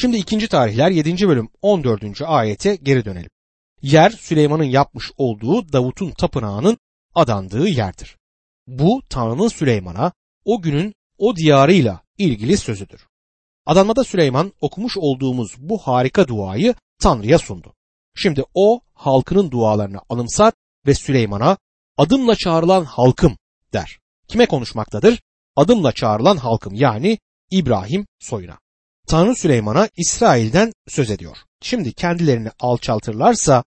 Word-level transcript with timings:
Şimdi 0.00 0.16
2. 0.16 0.48
tarihler 0.48 0.90
7. 0.90 1.28
bölüm 1.28 1.48
14. 1.62 2.22
ayete 2.22 2.76
geri 2.76 3.04
dönelim. 3.04 3.30
Yer 3.82 4.10
Süleyman'ın 4.10 4.64
yapmış 4.64 5.10
olduğu 5.16 5.72
Davut'un 5.72 6.10
tapınağının 6.10 6.78
adandığı 7.14 7.68
yerdir. 7.68 8.16
Bu 8.66 9.02
Tanrı'nın 9.10 9.48
Süleyman'a 9.48 10.12
o 10.44 10.62
günün 10.62 10.94
o 11.18 11.36
diyarıyla 11.36 12.02
ilgili 12.18 12.56
sözüdür. 12.56 13.06
Adanmada 13.66 14.04
Süleyman 14.04 14.52
okumuş 14.60 14.96
olduğumuz 14.96 15.54
bu 15.58 15.78
harika 15.78 16.28
duayı 16.28 16.74
Tanrı'ya 17.00 17.38
sundu. 17.38 17.74
Şimdi 18.14 18.44
o 18.54 18.80
halkının 18.94 19.50
dualarını 19.50 19.98
anımsar 20.08 20.52
ve 20.86 20.94
Süleyman'a 20.94 21.56
adımla 21.96 22.36
çağrılan 22.36 22.84
halkım 22.84 23.36
der. 23.72 23.98
Kime 24.28 24.46
konuşmaktadır? 24.46 25.20
Adımla 25.56 25.92
çağrılan 25.92 26.36
halkım 26.36 26.74
yani 26.74 27.18
İbrahim 27.50 28.06
soyuna. 28.18 28.58
Tanrı 29.08 29.36
Süleyman'a 29.36 29.88
İsrail'den 29.96 30.72
söz 30.88 31.10
ediyor. 31.10 31.36
Şimdi 31.62 31.92
kendilerini 31.92 32.50
alçaltırlarsa, 32.60 33.64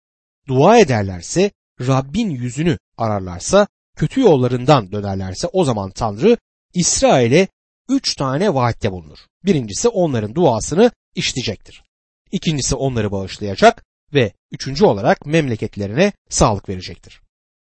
dua 0.48 0.78
ederlerse, 0.78 1.52
Rabbin 1.80 2.30
yüzünü 2.30 2.78
ararlarsa, 2.98 3.68
kötü 3.98 4.22
yollarından 4.22 4.92
dönerlerse 4.92 5.48
o 5.48 5.64
zaman 5.64 5.92
Tanrı 5.92 6.38
İsrail'e 6.74 7.48
üç 7.90 8.16
tane 8.16 8.54
vaatte 8.54 8.92
bulunur. 8.92 9.18
Birincisi 9.46 9.88
onların 9.88 10.36
duasını 10.36 10.92
işitecektir. 11.16 11.84
İkincisi 12.32 12.76
onları 12.76 13.12
bağışlayacak 13.12 13.86
ve 14.14 14.34
üçüncü 14.52 14.86
olarak 14.86 15.26
memleketlerine 15.26 16.14
sağlık 16.30 16.70
verecektir. 16.70 17.22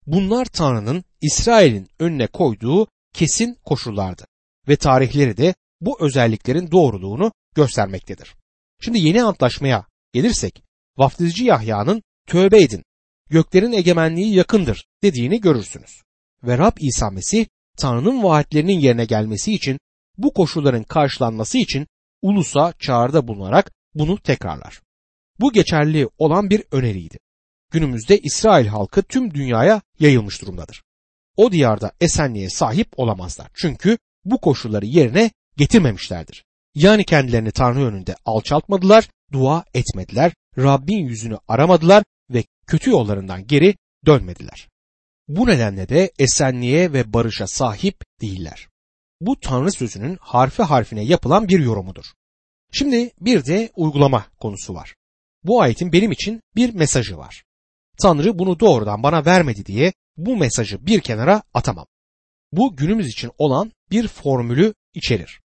Bunlar 0.05 0.45
Tanrı'nın 0.45 1.03
İsrail'in 1.21 1.89
önüne 1.99 2.27
koyduğu 2.27 2.87
kesin 3.13 3.57
koşullardı 3.65 4.25
ve 4.67 4.75
tarihleri 4.75 5.37
de 5.37 5.55
bu 5.81 5.97
özelliklerin 6.01 6.71
doğruluğunu 6.71 7.31
göstermektedir. 7.57 8.35
Şimdi 8.79 8.99
yeni 8.99 9.23
antlaşmaya 9.23 9.85
gelirsek 10.13 10.63
vaftizci 10.97 11.45
Yahya'nın 11.45 12.03
tövbe 12.27 12.61
edin, 12.61 12.83
göklerin 13.29 13.71
egemenliği 13.71 14.35
yakındır 14.35 14.85
dediğini 15.03 15.41
görürsünüz. 15.41 16.01
Ve 16.43 16.57
Rab 16.57 16.77
İsa 16.79 17.09
Mesih 17.09 17.45
Tanrı'nın 17.77 18.23
vaatlerinin 18.23 18.79
yerine 18.79 19.05
gelmesi 19.05 19.53
için 19.53 19.79
bu 20.17 20.33
koşulların 20.33 20.83
karşılanması 20.83 21.57
için 21.57 21.87
ulusa 22.21 22.73
çağrıda 22.79 23.27
bulunarak 23.27 23.71
bunu 23.93 24.17
tekrarlar. 24.17 24.81
Bu 25.39 25.53
geçerli 25.53 26.09
olan 26.17 26.49
bir 26.49 26.63
öneriydi. 26.71 27.19
Günümüzde 27.71 28.19
İsrail 28.19 28.67
halkı 28.67 29.03
tüm 29.03 29.33
dünyaya 29.33 29.81
yayılmış 29.99 30.41
durumdadır. 30.41 30.83
O 31.35 31.51
diyarda 31.51 31.91
esenliğe 32.01 32.49
sahip 32.49 32.87
olamazlar. 32.97 33.47
Çünkü 33.53 33.97
bu 34.25 34.41
koşulları 34.41 34.85
yerine 34.85 35.31
getirmemişlerdir. 35.57 36.46
Yani 36.77 37.03
kendilerini 37.03 37.51
Tanrı 37.51 37.85
önünde 37.85 38.15
alçaltmadılar, 38.25 39.09
dua 39.33 39.65
etmediler, 39.73 40.33
Rabbin 40.57 41.07
yüzünü 41.07 41.37
aramadılar 41.47 42.03
ve 42.29 42.43
kötü 42.67 42.89
yollarından 42.89 43.47
geri 43.47 43.75
dönmediler. 44.05 44.69
Bu 45.27 45.47
nedenle 45.47 45.89
de 45.89 46.11
esenliğe 46.19 46.93
ve 46.93 47.13
barışa 47.13 47.47
sahip 47.47 48.03
değiller. 48.21 48.67
Bu 49.21 49.39
Tanrı 49.39 49.71
sözünün 49.71 50.17
harfi 50.21 50.63
harfine 50.63 51.03
yapılan 51.03 51.47
bir 51.47 51.59
yorumudur. 51.59 52.05
Şimdi 52.71 53.11
bir 53.21 53.45
de 53.45 53.69
uygulama 53.75 54.25
konusu 54.39 54.73
var. 54.73 54.95
Bu 55.43 55.61
ayetin 55.61 55.91
benim 55.91 56.11
için 56.11 56.41
bir 56.55 56.73
mesajı 56.73 57.17
var. 57.17 57.43
Tanrı 57.97 58.39
bunu 58.39 58.59
doğrudan 58.59 59.03
bana 59.03 59.25
vermedi 59.25 59.65
diye 59.65 59.93
bu 60.17 60.37
mesajı 60.37 60.85
bir 60.85 60.99
kenara 60.99 61.43
atamam. 61.53 61.85
Bu 62.51 62.75
günümüz 62.75 63.07
için 63.07 63.31
olan 63.37 63.71
bir 63.91 64.07
formülü 64.07 64.73
içerir. 64.93 65.41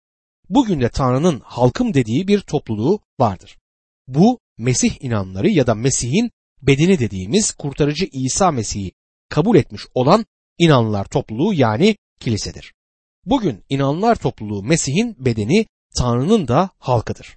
Bugün 0.55 0.81
de 0.81 0.89
Tanrı'nın 0.89 1.41
halkım 1.45 1.95
dediği 1.95 2.29
bir 2.29 2.41
topluluğu 2.41 3.01
vardır. 3.21 3.59
Bu 4.09 4.39
Mesih 4.59 5.05
inanları 5.05 5.49
ya 5.49 5.67
da 5.67 5.75
Mesih'in 5.75 6.31
bedeni 6.63 6.99
dediğimiz 6.99 7.51
kurtarıcı 7.51 8.09
İsa 8.13 8.51
Mesih'i 8.51 8.93
kabul 9.29 9.57
etmiş 9.57 9.83
olan 9.95 10.27
inanlılar 10.59 11.05
topluluğu 11.05 11.55
yani 11.55 11.97
kilisedir. 12.21 12.75
Bugün 13.25 13.65
inanlılar 13.69 14.17
topluluğu 14.17 14.63
Mesih'in 14.63 15.17
bedeni 15.25 15.67
Tanrı'nın 15.97 16.49
da 16.49 16.71
halkıdır. 16.79 17.37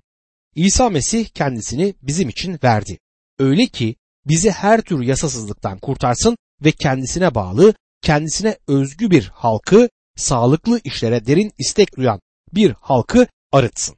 İsa 0.55 0.89
Mesih 0.89 1.25
kendisini 1.25 1.95
bizim 2.01 2.29
için 2.29 2.59
verdi. 2.63 2.99
Öyle 3.39 3.65
ki 3.65 3.95
bizi 4.25 4.51
her 4.51 4.81
tür 4.81 5.01
yasasızlıktan 5.01 5.79
kurtarsın 5.79 6.37
ve 6.63 6.71
kendisine 6.71 7.35
bağlı, 7.35 7.73
kendisine 8.01 8.57
özgü 8.67 9.11
bir 9.11 9.31
halkı, 9.33 9.89
sağlıklı 10.15 10.81
işlere 10.83 11.25
derin 11.25 11.51
istek 11.57 11.97
duyan 11.97 12.19
bir 12.53 12.71
halkı 12.81 13.27
arıtsın. 13.51 13.95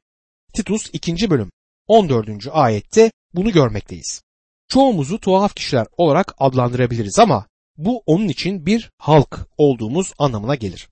Titus 0.52 0.90
2. 0.92 1.30
bölüm 1.30 1.50
14. 1.86 2.28
ayette 2.50 3.12
bunu 3.34 3.52
görmekteyiz. 3.52 4.22
Çoğumuzu 4.68 5.20
tuhaf 5.20 5.54
kişiler 5.54 5.86
olarak 5.96 6.34
adlandırabiliriz 6.38 7.18
ama 7.18 7.46
bu 7.76 8.02
onun 8.06 8.28
için 8.28 8.66
bir 8.66 8.90
halk 8.98 9.48
olduğumuz 9.58 10.12
anlamına 10.18 10.54
gelir. 10.54 10.88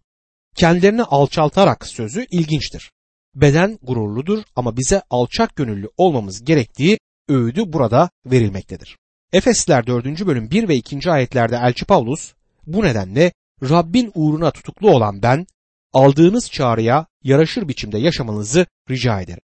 Kendilerini 0.56 1.03
alçaltarak 1.03 1.87
sözü 1.87 2.27
ilginçtir. 2.31 2.93
Beden 3.34 3.78
gururludur 3.83 4.43
ama 4.56 4.77
bize 4.77 5.03
alçak 5.11 5.56
gönüllü 5.56 5.91
olmamız 5.97 6.44
gerektiği 6.44 6.99
öğüdü 7.28 7.73
burada 7.73 8.11
verilmektedir. 8.27 8.97
Efesler 9.33 9.87
4. 9.87 10.27
bölüm 10.27 10.50
1 10.50 10.69
ve 10.69 10.77
2. 10.77 11.11
ayetlerde 11.11 11.56
Elçi 11.56 11.84
Pavlus 11.84 12.33
bu 12.67 12.84
nedenle 12.84 13.33
Rabbin 13.62 14.12
uğruna 14.15 14.50
tutuklu 14.50 14.91
olan 14.91 15.23
ben 15.23 15.47
aldığınız 15.96 16.50
çağrıya 16.50 17.06
yaraşır 17.22 17.68
biçimde 17.68 17.98
yaşamanızı 17.98 18.66
rica 18.90 19.20
ederim. 19.20 19.42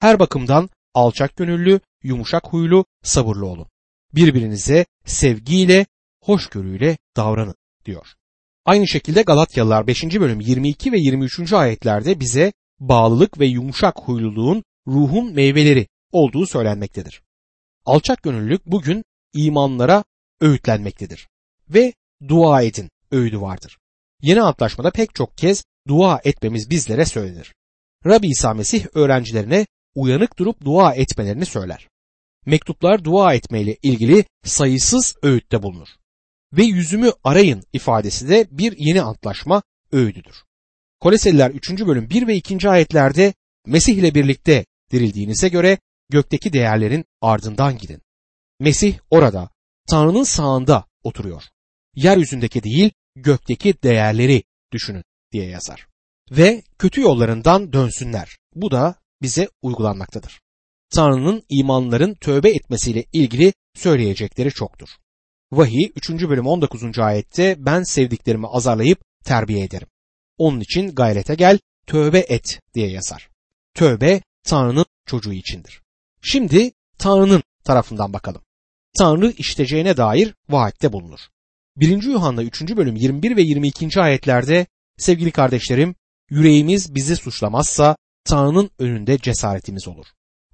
Her 0.00 0.18
bakımdan 0.18 0.70
alçak 0.94 1.36
gönüllü, 1.36 1.80
yumuşak 2.02 2.46
huylu, 2.46 2.84
sabırlı 3.02 3.46
olun. 3.46 3.66
Birbirinize 4.14 4.86
sevgiyle, 5.04 5.86
hoşgörüyle 6.22 6.98
davranın 7.16 7.54
diyor. 7.84 8.06
Aynı 8.64 8.88
şekilde 8.88 9.22
Galatyalılar 9.22 9.86
5. 9.86 10.04
bölüm 10.04 10.40
22 10.40 10.92
ve 10.92 10.98
23. 10.98 11.52
ayetlerde 11.52 12.20
bize 12.20 12.52
bağlılık 12.80 13.40
ve 13.40 13.46
yumuşak 13.46 13.94
huyluluğun 13.98 14.64
ruhun 14.86 15.32
meyveleri 15.32 15.88
olduğu 16.12 16.46
söylenmektedir. 16.46 17.22
Alçak 17.84 18.22
gönüllülük 18.22 18.66
bugün 18.66 19.04
imanlara 19.32 20.04
öğütlenmektedir. 20.40 21.28
Ve 21.68 21.92
dua 22.28 22.62
edin 22.62 22.90
öğüdü 23.10 23.40
vardır. 23.40 23.78
Yeni 24.22 24.42
antlaşmada 24.42 24.90
pek 24.90 25.14
çok 25.14 25.38
kez 25.38 25.64
dua 25.90 26.20
etmemiz 26.24 26.70
bizlere 26.70 27.04
söylenir. 27.04 27.54
Rabbi 28.06 28.26
İsa 28.26 28.54
Mesih 28.54 28.86
öğrencilerine 28.94 29.66
uyanık 29.94 30.38
durup 30.38 30.64
dua 30.64 30.94
etmelerini 30.94 31.46
söyler. 31.46 31.88
Mektuplar 32.46 33.04
dua 33.04 33.34
etmeyle 33.34 33.76
ilgili 33.82 34.24
sayısız 34.44 35.16
öğütte 35.22 35.62
bulunur. 35.62 35.88
Ve 36.52 36.64
yüzümü 36.64 37.12
arayın 37.24 37.62
ifadesi 37.72 38.28
de 38.28 38.48
bir 38.50 38.78
yeni 38.78 39.02
antlaşma 39.02 39.62
öğüdüdür. 39.92 40.34
Koleseliler 41.00 41.50
3. 41.50 41.70
bölüm 41.70 42.10
1 42.10 42.26
ve 42.26 42.36
2. 42.36 42.68
ayetlerde 42.70 43.34
Mesih 43.66 43.94
ile 43.94 44.14
birlikte 44.14 44.66
dirildiğinize 44.92 45.48
göre 45.48 45.78
gökteki 46.10 46.52
değerlerin 46.52 47.04
ardından 47.20 47.78
gidin. 47.78 48.02
Mesih 48.60 48.98
orada, 49.10 49.50
Tanrı'nın 49.88 50.24
sağında 50.24 50.84
oturuyor. 51.02 51.42
Yeryüzündeki 51.94 52.62
değil, 52.62 52.90
gökteki 53.16 53.82
değerleri 53.82 54.42
düşünün 54.72 55.04
diye 55.32 55.48
yazar. 55.48 55.86
Ve 56.30 56.62
kötü 56.78 57.00
yollarından 57.00 57.72
dönsünler. 57.72 58.36
Bu 58.54 58.70
da 58.70 58.94
bize 59.22 59.48
uygulanmaktadır. 59.62 60.40
Tanrı'nın 60.90 61.42
imanların 61.48 62.14
tövbe 62.14 62.50
etmesiyle 62.50 63.04
ilgili 63.12 63.52
söyleyecekleri 63.74 64.50
çoktur. 64.50 64.88
Vahiy 65.52 65.92
3. 65.96 66.10
bölüm 66.10 66.46
19. 66.46 66.98
ayette 66.98 67.56
ben 67.58 67.82
sevdiklerimi 67.82 68.46
azarlayıp 68.46 69.00
terbiye 69.24 69.64
ederim. 69.64 69.88
Onun 70.38 70.60
için 70.60 70.94
gayrete 70.94 71.34
gel, 71.34 71.58
tövbe 71.86 72.18
et 72.18 72.60
diye 72.74 72.90
yazar. 72.90 73.28
Tövbe 73.74 74.20
Tanrı'nın 74.44 74.86
çocuğu 75.06 75.32
içindir. 75.32 75.82
Şimdi 76.22 76.72
Tanrı'nın 76.98 77.42
tarafından 77.64 78.12
bakalım. 78.12 78.42
Tanrı 78.98 79.30
işiteceğine 79.30 79.96
dair 79.96 80.34
vaatte 80.48 80.92
bulunur. 80.92 81.20
1. 81.76 82.02
Yuhanna 82.02 82.42
3. 82.42 82.76
bölüm 82.76 82.96
21 82.96 83.36
ve 83.36 83.42
22. 83.42 84.00
ayetlerde 84.00 84.66
sevgili 85.00 85.30
kardeşlerim 85.30 85.94
yüreğimiz 86.30 86.94
bizi 86.94 87.16
suçlamazsa 87.16 87.96
Tanrı'nın 88.24 88.70
önünde 88.78 89.18
cesaretimiz 89.18 89.88
olur. 89.88 90.06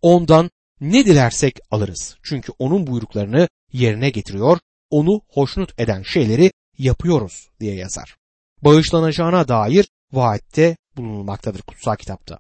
Ondan 0.03 0.51
ne 0.81 1.07
dilersek 1.07 1.59
alırız. 1.71 2.17
Çünkü 2.23 2.53
onun 2.59 2.87
buyruklarını 2.87 3.49
yerine 3.73 4.11
getiriyor, 4.11 4.59
onu 4.91 5.21
hoşnut 5.29 5.81
eden 5.81 6.03
şeyleri 6.03 6.53
yapıyoruz 6.79 7.49
diye 7.61 7.75
yazar. 7.75 8.17
Bağışlanacağına 8.63 9.49
dair 9.49 9.89
vaatte 10.13 10.77
bulunulmaktadır 10.97 11.63
kutsal 11.63 11.97
kitapta. 11.97 12.39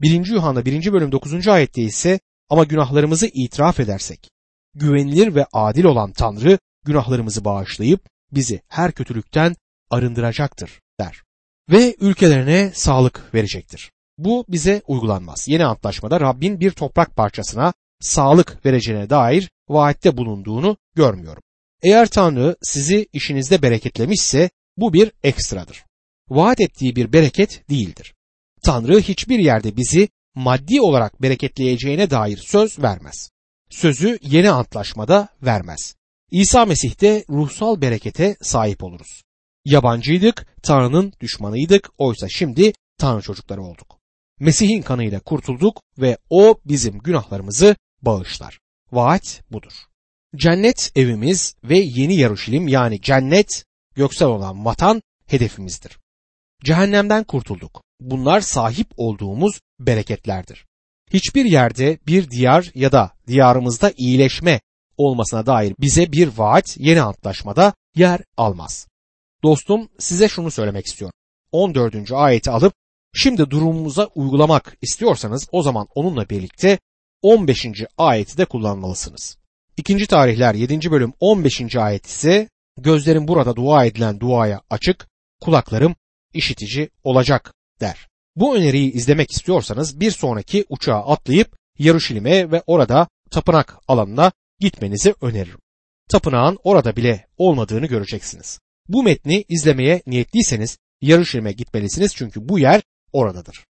1. 0.00 0.26
Yuhanna 0.26 0.64
1. 0.64 0.92
bölüm 0.92 1.12
9. 1.12 1.48
ayette 1.48 1.82
ise 1.82 2.20
ama 2.48 2.64
günahlarımızı 2.64 3.26
itiraf 3.26 3.80
edersek, 3.80 4.30
güvenilir 4.74 5.34
ve 5.34 5.46
adil 5.52 5.84
olan 5.84 6.12
Tanrı 6.12 6.58
günahlarımızı 6.84 7.44
bağışlayıp 7.44 8.00
bizi 8.32 8.62
her 8.68 8.92
kötülükten 8.92 9.56
arındıracaktır 9.90 10.80
der. 11.00 11.25
Ve 11.70 11.96
ülkelerine 12.00 12.70
sağlık 12.74 13.34
verecektir. 13.34 13.92
Bu 14.18 14.44
bize 14.48 14.82
uygulanmaz. 14.86 15.48
Yeni 15.48 15.64
antlaşmada 15.64 16.20
Rabbin 16.20 16.60
bir 16.60 16.70
toprak 16.70 17.16
parçasına 17.16 17.72
sağlık 18.00 18.66
vereceğine 18.66 19.10
dair 19.10 19.50
vaatte 19.68 20.16
bulunduğunu 20.16 20.76
görmüyorum. 20.94 21.42
Eğer 21.82 22.06
Tanrı 22.06 22.56
sizi 22.62 23.08
işinizde 23.12 23.62
bereketlemişse 23.62 24.50
bu 24.76 24.92
bir 24.92 25.12
ekstradır. 25.22 25.84
Vaat 26.28 26.60
ettiği 26.60 26.96
bir 26.96 27.12
bereket 27.12 27.70
değildir. 27.70 28.14
Tanrı 28.62 29.00
hiçbir 29.00 29.38
yerde 29.38 29.76
bizi 29.76 30.08
maddi 30.34 30.80
olarak 30.80 31.22
bereketleyeceğine 31.22 32.10
dair 32.10 32.36
söz 32.36 32.78
vermez. 32.78 33.30
Sözü 33.70 34.18
yeni 34.22 34.50
antlaşmada 34.50 35.28
vermez. 35.42 35.94
İsa 36.30 36.64
Mesih'te 36.64 37.24
ruhsal 37.30 37.80
berekete 37.80 38.36
sahip 38.42 38.84
oluruz. 38.84 39.25
Yabancıydık, 39.66 40.46
Tanrı'nın 40.62 41.12
düşmanıydık, 41.20 41.90
oysa 41.98 42.28
şimdi 42.28 42.72
Tanrı 42.98 43.22
çocukları 43.22 43.62
olduk. 43.62 43.98
Mesih'in 44.40 44.82
kanıyla 44.82 45.20
kurtulduk 45.20 45.82
ve 45.98 46.18
o 46.30 46.60
bizim 46.64 46.98
günahlarımızı 46.98 47.76
bağışlar. 48.02 48.58
Vaat 48.92 49.42
budur. 49.50 49.72
Cennet 50.36 50.92
evimiz 50.96 51.54
ve 51.64 51.78
yeni 51.78 52.14
Yaruşilim 52.14 52.68
yani 52.68 53.00
cennet 53.00 53.64
göksel 53.94 54.28
olan 54.28 54.64
vatan 54.64 55.02
hedefimizdir. 55.26 55.98
Cehennemden 56.64 57.24
kurtulduk. 57.24 57.82
Bunlar 58.00 58.40
sahip 58.40 58.88
olduğumuz 58.96 59.60
bereketlerdir. 59.80 60.66
Hiçbir 61.12 61.44
yerde 61.44 61.98
bir 62.06 62.30
diyar 62.30 62.70
ya 62.74 62.92
da 62.92 63.12
diyarımızda 63.26 63.92
iyileşme 63.96 64.60
olmasına 64.96 65.46
dair 65.46 65.74
bize 65.80 66.12
bir 66.12 66.28
vaat 66.36 66.76
yeni 66.78 67.02
antlaşmada 67.02 67.74
yer 67.94 68.20
almaz. 68.36 68.86
Dostum 69.46 69.88
size 69.98 70.28
şunu 70.28 70.50
söylemek 70.50 70.86
istiyorum. 70.86 71.12
14. 71.52 72.12
ayeti 72.12 72.50
alıp 72.50 72.74
şimdi 73.14 73.50
durumumuza 73.50 74.06
uygulamak 74.14 74.76
istiyorsanız 74.82 75.48
o 75.52 75.62
zaman 75.62 75.88
onunla 75.94 76.28
birlikte 76.28 76.78
15. 77.22 77.66
ayeti 77.98 78.38
de 78.38 78.44
kullanmalısınız. 78.44 79.38
İkinci 79.76 80.06
tarihler 80.06 80.54
7. 80.54 80.90
bölüm 80.90 81.12
15. 81.20 81.76
ayet 81.76 82.06
ise 82.06 82.48
gözlerim 82.78 83.28
burada 83.28 83.56
dua 83.56 83.84
edilen 83.84 84.20
duaya 84.20 84.60
açık, 84.70 85.08
kulaklarım 85.40 85.96
işitici 86.34 86.90
olacak 87.04 87.54
der. 87.80 88.08
Bu 88.36 88.56
öneriyi 88.56 88.92
izlemek 88.92 89.30
istiyorsanız 89.30 90.00
bir 90.00 90.10
sonraki 90.10 90.64
uçağa 90.68 91.06
atlayıp 91.06 91.56
Yaruşilim'e 91.78 92.50
ve 92.50 92.62
orada 92.66 93.08
tapınak 93.30 93.78
alanına 93.88 94.32
gitmenizi 94.60 95.14
öneririm. 95.20 95.60
Tapınağın 96.08 96.58
orada 96.64 96.96
bile 96.96 97.26
olmadığını 97.38 97.86
göreceksiniz. 97.86 98.60
Bu 98.88 99.02
metni 99.02 99.44
izlemeye 99.48 100.02
niyetliyseniz 100.06 100.78
Yaruşilim'e 101.00 101.52
gitmelisiniz 101.52 102.14
çünkü 102.14 102.48
bu 102.48 102.58
yer 102.58 102.82
oradadır. 103.12 103.66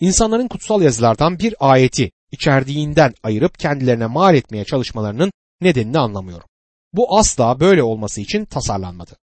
İnsanların 0.00 0.48
kutsal 0.48 0.82
yazılardan 0.82 1.38
bir 1.38 1.54
ayeti 1.60 2.12
içerdiğinden 2.32 3.14
ayırıp 3.22 3.58
kendilerine 3.58 4.06
mal 4.06 4.34
etmeye 4.34 4.64
çalışmalarının 4.64 5.32
nedenini 5.60 5.98
anlamıyorum. 5.98 6.48
Bu 6.92 7.18
asla 7.18 7.60
böyle 7.60 7.82
olması 7.82 8.20
için 8.20 8.44
tasarlanmadı. 8.44 9.16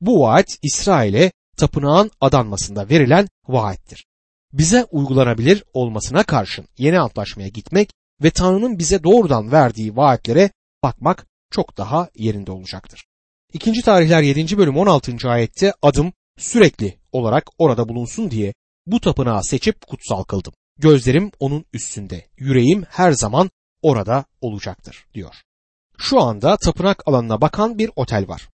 Bu 0.00 0.20
vaat 0.20 0.58
İsrail'e 0.62 1.32
tapınağın 1.56 2.10
adanmasında 2.20 2.88
verilen 2.88 3.28
vaattir. 3.48 4.06
Bize 4.52 4.84
uygulanabilir 4.84 5.64
olmasına 5.72 6.22
karşın 6.22 6.66
yeni 6.78 7.00
antlaşmaya 7.00 7.48
gitmek 7.48 7.90
ve 8.22 8.30
Tanrı'nın 8.30 8.78
bize 8.78 9.04
doğrudan 9.04 9.52
verdiği 9.52 9.96
vaatlere 9.96 10.50
bakmak 10.82 11.26
çok 11.50 11.76
daha 11.76 12.08
yerinde 12.14 12.52
olacaktır. 12.52 13.06
İkinci 13.54 13.82
tarihler 13.82 14.22
7. 14.22 14.58
bölüm 14.58 14.76
16. 14.76 15.28
ayette 15.28 15.72
adım 15.82 16.12
sürekli 16.38 16.98
olarak 17.12 17.44
orada 17.58 17.88
bulunsun 17.88 18.30
diye 18.30 18.54
bu 18.86 19.00
tapınağı 19.00 19.44
seçip 19.44 19.86
kutsal 19.86 20.22
kıldım. 20.22 20.52
Gözlerim 20.78 21.30
onun 21.40 21.64
üstünde, 21.72 22.26
yüreğim 22.38 22.84
her 22.88 23.12
zaman 23.12 23.50
orada 23.82 24.24
olacaktır 24.40 25.06
diyor. 25.14 25.34
Şu 25.98 26.20
anda 26.20 26.56
tapınak 26.56 27.02
alanına 27.08 27.40
bakan 27.40 27.78
bir 27.78 27.90
otel 27.96 28.28
var. 28.28 28.48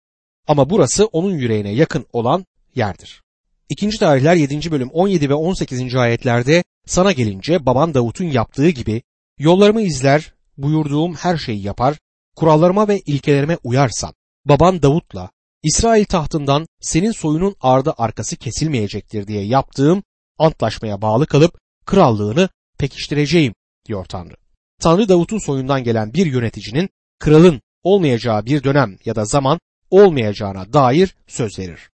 Ama 0.49 0.71
burası 0.71 1.07
onun 1.07 1.35
yüreğine 1.35 1.75
yakın 1.75 2.07
olan 2.13 2.47
yerdir. 2.75 3.23
İkinci 3.69 3.99
tarihler 3.99 4.35
7. 4.35 4.71
bölüm 4.71 4.91
17 4.91 5.29
ve 5.29 5.35
18. 5.35 5.95
ayetlerde 5.95 6.65
sana 6.87 7.13
gelince 7.13 7.67
baban 7.67 7.95
Davut'un 7.95 8.25
yaptığı 8.25 8.69
gibi 8.69 9.03
yollarımı 9.39 9.83
izler, 9.83 10.35
buyurduğum 10.57 11.15
her 11.15 11.37
şeyi 11.37 11.63
yapar, 11.63 11.99
kurallarıma 12.37 12.89
ve 12.89 13.01
ilkelerime 13.01 13.59
uyarsan, 13.65 14.15
baban 14.45 14.83
Davut'la 14.83 15.31
İsrail 15.63 16.05
tahtından 16.05 16.67
senin 16.81 17.13
soyunun 17.13 17.57
ardı 17.61 17.95
arkası 17.99 18.37
kesilmeyecektir 18.37 19.27
diye 19.27 19.45
yaptığım 19.45 20.03
antlaşmaya 20.39 21.03
bağlı 21.03 21.27
kalıp 21.27 21.59
krallığını 21.87 22.49
pekiştireceğim 22.79 23.55
diyor 23.87 24.05
Tanrı. 24.05 24.35
Tanrı 24.81 25.09
Davut'un 25.09 25.39
soyundan 25.39 25.85
gelen 25.85 26.15
bir 26.15 26.27
yöneticinin 26.27 26.89
kralın 27.19 27.61
olmayacağı 27.83 28.47
bir 28.47 28.65
dönem 28.65 28.97
ya 29.05 29.17
da 29.17 29.25
zaman 29.25 29.59
olmayacağına 29.91 30.73
dair 30.73 31.17
söz 31.27 31.59
verir. 31.59 31.91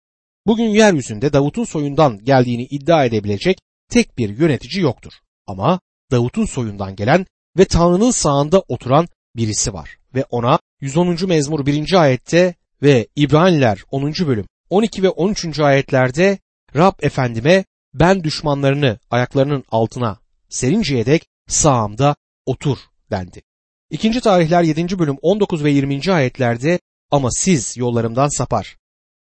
Bugün 0.47 0.69
yeryüzünde 0.69 1.33
Davut'un 1.33 1.65
soyundan 1.65 2.25
geldiğini 2.25 2.63
iddia 2.63 3.05
edebilecek 3.05 3.59
tek 3.91 4.19
bir 4.19 4.39
yönetici 4.39 4.83
yoktur. 4.83 5.13
Ama 5.47 5.81
Davut'un 6.11 6.45
soyundan 6.45 6.97
gelen 6.97 7.27
ve 7.59 7.65
Tanrı'nın 7.65 8.11
sağında 8.11 8.61
oturan 8.69 9.09
birisi 9.37 9.73
var 9.73 9.99
ve 10.15 10.25
ona 10.31 10.59
110. 10.81 11.29
mezmur 11.29 11.67
1. 11.67 11.93
ayette 11.93 12.55
ve 12.83 13.07
İbraniler 13.17 13.83
10. 13.91 14.13
bölüm 14.13 14.47
12 14.71 15.03
ve 15.03 15.09
13. 15.09 15.61
ayetlerde 15.61 16.39
Rab 16.77 16.93
efendime 17.01 17.65
ben 17.95 18.25
düşmanlarını 18.25 18.99
ayaklarının 19.11 19.65
altına 19.71 20.19
serinceye 20.49 21.07
dek 21.07 21.27
sağımda 21.49 22.17
otur 22.47 22.79
dendi. 23.11 23.43
İkinci 23.91 24.21
tarihler 24.21 24.63
7. 24.63 24.99
bölüm 24.99 25.17
19 25.23 25.65
ve 25.65 25.71
20. 25.71 26.13
ayetlerde 26.13 26.81
ama 27.11 27.31
siz 27.31 27.77
yollarımdan 27.77 28.29
sapar, 28.29 28.77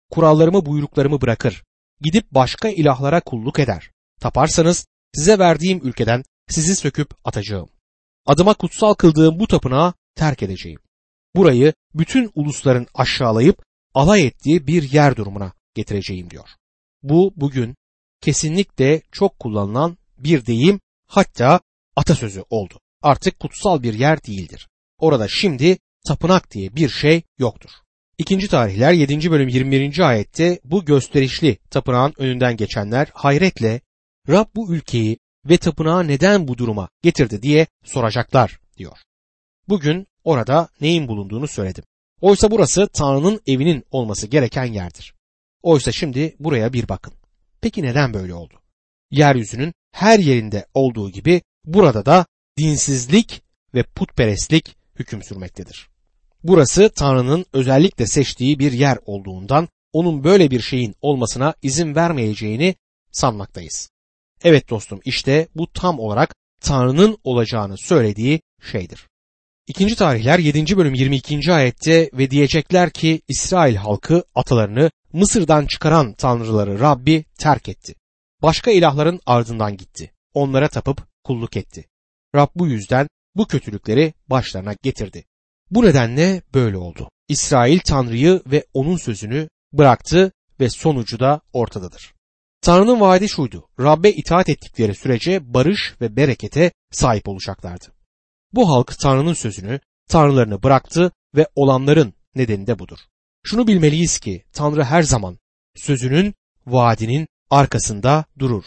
kurallarımı 0.09 0.65
buyruklarımı 0.65 1.21
bırakır, 1.21 1.63
gidip 2.01 2.31
başka 2.31 2.69
ilahlara 2.69 3.21
kulluk 3.21 3.59
eder. 3.59 3.91
Taparsanız 4.19 4.87
size 5.13 5.39
verdiğim 5.39 5.87
ülkeden 5.87 6.23
sizi 6.49 6.75
söküp 6.75 7.09
atacağım. 7.23 7.69
Adıma 8.25 8.53
kutsal 8.53 8.93
kıldığım 8.93 9.39
bu 9.39 9.47
tapınağı 9.47 9.93
terk 10.15 10.43
edeceğim. 10.43 10.79
Burayı 11.35 11.73
bütün 11.93 12.31
ulusların 12.35 12.87
aşağılayıp 12.93 13.63
alay 13.93 14.27
ettiği 14.27 14.67
bir 14.67 14.91
yer 14.91 15.15
durumuna 15.15 15.53
getireceğim 15.75 16.29
diyor. 16.29 16.49
Bu 17.03 17.33
bugün 17.35 17.75
kesinlikle 18.21 19.01
çok 19.11 19.39
kullanılan 19.39 19.97
bir 20.17 20.45
deyim 20.45 20.79
hatta 21.07 21.59
atasözü 21.95 22.43
oldu. 22.49 22.79
Artık 23.01 23.39
kutsal 23.39 23.83
bir 23.83 23.93
yer 23.93 24.23
değildir. 24.23 24.69
Orada 24.97 25.27
şimdi 25.27 25.77
tapınak 26.07 26.51
diye 26.51 26.75
bir 26.75 26.89
şey 26.89 27.21
yoktur. 27.37 27.69
İkinci 28.17 28.47
tarihler 28.47 28.93
7. 28.93 29.31
bölüm 29.31 29.47
21. 29.47 29.99
ayette 29.99 30.59
bu 30.63 30.85
gösterişli 30.85 31.57
tapınağın 31.69 32.13
önünden 32.17 32.57
geçenler 32.57 33.07
hayretle 33.13 33.81
Rab 34.29 34.45
bu 34.55 34.73
ülkeyi 34.73 35.17
ve 35.45 35.57
tapınağı 35.57 36.07
neden 36.07 36.47
bu 36.47 36.57
duruma 36.57 36.89
getirdi 37.03 37.41
diye 37.41 37.67
soracaklar 37.83 38.59
diyor. 38.77 38.97
Bugün 39.69 40.07
orada 40.29 40.67
neyin 40.81 41.07
bulunduğunu 41.07 41.47
söyledim. 41.47 41.83
Oysa 42.21 42.51
burası 42.51 42.87
Tanrı'nın 42.93 43.41
evinin 43.47 43.83
olması 43.91 44.27
gereken 44.27 44.65
yerdir. 44.65 45.13
Oysa 45.63 45.91
şimdi 45.91 46.35
buraya 46.39 46.73
bir 46.73 46.89
bakın. 46.89 47.13
Peki 47.61 47.83
neden 47.83 48.13
böyle 48.13 48.33
oldu? 48.33 48.53
Yeryüzünün 49.11 49.73
her 49.91 50.19
yerinde 50.19 50.65
olduğu 50.73 51.09
gibi 51.09 51.41
burada 51.65 52.05
da 52.05 52.25
dinsizlik 52.57 53.41
ve 53.73 53.83
putperestlik 53.83 54.75
hüküm 54.95 55.23
sürmektedir. 55.23 55.89
Burası 56.43 56.89
Tanrı'nın 56.95 57.45
özellikle 57.53 58.07
seçtiği 58.07 58.59
bir 58.59 58.71
yer 58.71 58.97
olduğundan 59.05 59.67
onun 59.93 60.23
böyle 60.23 60.51
bir 60.51 60.61
şeyin 60.61 60.95
olmasına 61.01 61.53
izin 61.61 61.95
vermeyeceğini 61.95 62.75
sanmaktayız. 63.11 63.89
Evet 64.43 64.69
dostum 64.69 64.99
işte 65.05 65.47
bu 65.55 65.71
tam 65.73 65.99
olarak 65.99 66.35
Tanrı'nın 66.61 67.17
olacağını 67.23 67.77
söylediği 67.77 68.41
şeydir. 68.71 69.08
İkinci 69.69 69.95
tarihler 69.95 70.39
7. 70.39 70.77
bölüm 70.77 70.93
22. 70.93 71.53
ayette 71.53 72.09
ve 72.13 72.31
diyecekler 72.31 72.89
ki 72.89 73.21
İsrail 73.27 73.75
halkı 73.75 74.23
atalarını 74.35 74.91
Mısır'dan 75.13 75.65
çıkaran 75.65 76.13
tanrıları 76.13 76.79
Rabbi 76.79 77.25
terk 77.39 77.69
etti. 77.69 77.95
Başka 78.41 78.71
ilahların 78.71 79.19
ardından 79.25 79.77
gitti. 79.77 80.11
Onlara 80.33 80.67
tapıp 80.67 81.07
kulluk 81.23 81.57
etti. 81.57 81.85
Rab 82.35 82.47
bu 82.55 82.67
yüzden 82.67 83.07
bu 83.35 83.47
kötülükleri 83.47 84.13
başlarına 84.27 84.73
getirdi. 84.83 85.25
Bu 85.71 85.85
nedenle 85.85 86.41
böyle 86.53 86.77
oldu. 86.77 87.09
İsrail 87.27 87.79
Tanrı'yı 87.79 88.41
ve 88.45 88.65
onun 88.73 88.97
sözünü 88.97 89.49
bıraktı 89.73 90.31
ve 90.59 90.69
sonucu 90.69 91.19
da 91.19 91.41
ortadadır. 91.53 92.13
Tanrı'nın 92.61 92.99
vaadi 92.99 93.29
şuydu. 93.29 93.67
Rabbe 93.79 94.11
itaat 94.11 94.49
ettikleri 94.49 94.95
sürece 94.95 95.53
barış 95.53 95.95
ve 96.01 96.15
berekete 96.15 96.71
sahip 96.91 97.27
olacaklardı. 97.27 97.98
Bu 98.53 98.69
halk 98.69 98.95
Tanrı'nın 99.01 99.33
sözünü, 99.33 99.79
tanrılarını 100.07 100.63
bıraktı 100.63 101.11
ve 101.35 101.47
olanların 101.55 102.13
nedeni 102.35 102.67
de 102.67 102.79
budur. 102.79 102.97
Şunu 103.43 103.67
bilmeliyiz 103.67 104.19
ki 104.19 104.43
Tanrı 104.53 104.83
her 104.83 105.03
zaman 105.03 105.39
sözünün, 105.75 106.33
vaadinin 106.65 107.27
arkasında 107.49 108.25
durur. 108.39 108.63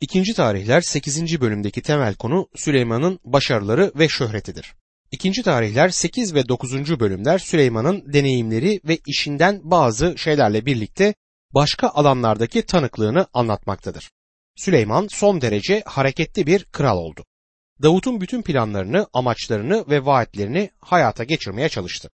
İkinci 0.00 0.34
tarihler 0.34 0.80
8. 0.80 1.40
bölümdeki 1.40 1.82
temel 1.82 2.14
konu 2.14 2.48
Süleyman'ın 2.54 3.20
başarıları 3.24 3.92
ve 3.94 4.08
şöhretidir. 4.08 4.74
İkinci 5.12 5.42
tarihler 5.42 5.88
8 5.88 6.34
ve 6.34 6.48
9. 6.48 7.00
bölümler 7.00 7.38
Süleyman'ın 7.38 8.12
deneyimleri 8.12 8.80
ve 8.84 8.98
işinden 9.06 9.60
bazı 9.64 10.18
şeylerle 10.18 10.66
birlikte 10.66 11.14
başka 11.54 11.88
alanlardaki 11.88 12.66
tanıklığını 12.66 13.26
anlatmaktadır. 13.34 14.10
Süleyman 14.56 15.08
son 15.10 15.40
derece 15.40 15.82
hareketli 15.86 16.46
bir 16.46 16.64
kral 16.64 16.96
oldu. 16.96 17.24
Davut'un 17.82 18.20
bütün 18.20 18.42
planlarını, 18.42 19.06
amaçlarını 19.12 19.84
ve 19.88 20.04
vaatlerini 20.04 20.70
hayata 20.80 21.24
geçirmeye 21.24 21.68
çalıştı. 21.68 22.10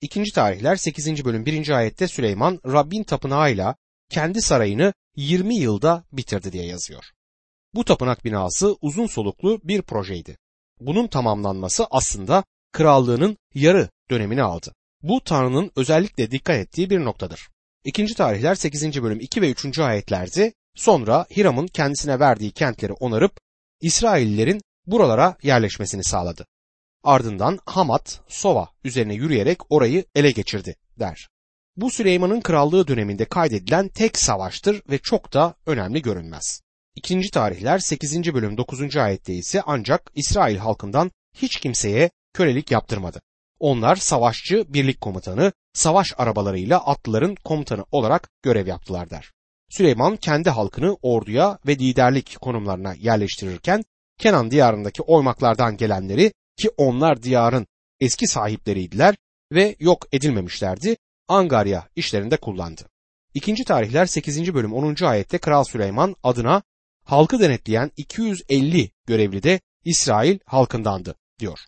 İkinci 0.00 0.32
tarihler 0.32 0.76
8. 0.76 1.24
bölüm 1.24 1.46
1. 1.46 1.68
ayette 1.68 2.08
Süleyman 2.08 2.60
Rabbin 2.66 3.04
tapınağıyla 3.04 3.76
kendi 4.10 4.42
sarayını 4.42 4.92
20 5.16 5.54
yılda 5.56 6.04
bitirdi 6.12 6.52
diye 6.52 6.66
yazıyor. 6.66 7.04
Bu 7.74 7.84
tapınak 7.84 8.24
binası 8.24 8.76
uzun 8.80 9.06
soluklu 9.06 9.60
bir 9.64 9.82
projeydi. 9.82 10.38
Bunun 10.80 11.06
tamamlanması 11.06 11.86
aslında 11.90 12.44
krallığının 12.72 13.36
yarı 13.54 13.88
dönemini 14.10 14.42
aldı. 14.42 14.74
Bu 15.02 15.20
Tanrı'nın 15.24 15.70
özellikle 15.76 16.30
dikkat 16.30 16.56
ettiği 16.56 16.90
bir 16.90 17.04
noktadır. 17.04 17.48
İkinci 17.84 18.14
tarihler 18.14 18.54
8. 18.54 19.02
bölüm 19.02 19.20
2 19.20 19.42
ve 19.42 19.50
3. 19.50 19.78
ayetlerde 19.78 20.52
sonra 20.74 21.26
Hiram'ın 21.36 21.66
kendisine 21.66 22.20
verdiği 22.20 22.50
kentleri 22.50 22.92
onarıp 22.92 23.32
İsraillilerin 23.80 24.60
buralara 24.90 25.36
yerleşmesini 25.42 26.04
sağladı. 26.04 26.46
Ardından 27.04 27.58
Hamat, 27.66 28.20
Sova 28.28 28.68
üzerine 28.84 29.14
yürüyerek 29.14 29.58
orayı 29.72 30.04
ele 30.14 30.30
geçirdi 30.30 30.76
der. 30.98 31.28
Bu 31.76 31.90
Süleyman'ın 31.90 32.40
krallığı 32.40 32.88
döneminde 32.88 33.24
kaydedilen 33.24 33.88
tek 33.88 34.18
savaştır 34.18 34.82
ve 34.90 34.98
çok 34.98 35.32
da 35.32 35.54
önemli 35.66 36.02
görünmez. 36.02 36.60
İkinci 36.94 37.30
tarihler 37.30 37.78
8. 37.78 38.34
bölüm 38.34 38.56
9. 38.56 38.96
ayette 38.96 39.34
ise 39.34 39.62
ancak 39.66 40.10
İsrail 40.14 40.56
halkından 40.56 41.10
hiç 41.34 41.56
kimseye 41.60 42.10
kölelik 42.32 42.70
yaptırmadı. 42.70 43.20
Onlar 43.58 43.96
savaşçı 43.96 44.64
birlik 44.68 45.00
komutanı, 45.00 45.52
savaş 45.72 46.14
arabalarıyla 46.18 46.86
atlıların 46.86 47.34
komutanı 47.34 47.84
olarak 47.92 48.28
görev 48.42 48.66
yaptılar 48.66 49.10
der. 49.10 49.32
Süleyman 49.70 50.16
kendi 50.16 50.50
halkını 50.50 50.96
orduya 51.02 51.58
ve 51.66 51.78
liderlik 51.78 52.36
konumlarına 52.40 52.94
yerleştirirken 52.94 53.84
Kenan 54.18 54.50
diyarındaki 54.50 55.02
oymaklardan 55.02 55.76
gelenleri 55.76 56.32
ki 56.56 56.70
onlar 56.76 57.22
diyarın 57.22 57.66
eski 58.00 58.26
sahipleriydiler 58.26 59.16
ve 59.52 59.76
yok 59.80 60.06
edilmemişlerdi 60.12 60.96
Angarya 61.28 61.88
işlerinde 61.96 62.36
kullandı. 62.36 62.82
İkinci 63.34 63.64
tarihler 63.64 64.06
8. 64.06 64.54
bölüm 64.54 64.72
10. 64.72 65.04
ayette 65.04 65.38
Kral 65.38 65.64
Süleyman 65.64 66.16
adına 66.22 66.62
halkı 67.04 67.40
denetleyen 67.40 67.90
250 67.96 68.90
görevli 69.06 69.42
de 69.42 69.60
İsrail 69.84 70.38
halkındandı 70.46 71.14
diyor. 71.38 71.58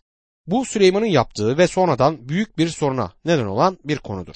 Bu 0.47 0.65
Süleyman'ın 0.65 1.05
yaptığı 1.05 1.57
ve 1.57 1.67
sonradan 1.67 2.29
büyük 2.29 2.57
bir 2.57 2.69
soruna 2.69 3.13
neden 3.25 3.45
olan 3.45 3.77
bir 3.83 3.97
konudur. 3.97 4.35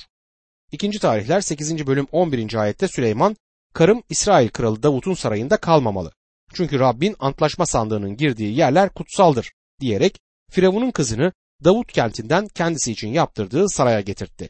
İkinci 0.72 1.00
tarihler 1.00 1.42
8. 1.42 1.88
bölüm 1.88 2.08
11. 2.12 2.54
ayette 2.56 2.88
Süleyman, 2.88 3.36
karım 3.74 4.04
İsrail 4.10 4.50
kralı 4.50 4.84
Davut'un 4.84 5.14
sarayında 5.14 5.58
kalmamalı. 5.58 6.12
Çünkü 6.56 6.80
Rabbin 6.80 7.16
antlaşma 7.20 7.66
sandığının 7.66 8.18
girdiği 8.18 8.58
yerler 8.58 8.90
kutsaldır 8.90 9.52
diyerek 9.80 10.20
Firavun'un 10.52 10.92
kızını 10.92 11.34
Davut 11.64 11.92
kentinden 11.92 12.48
kendisi 12.48 12.92
için 12.92 13.08
yaptırdığı 13.08 13.70
saraya 13.70 14.02
getirtti. 14.02 14.50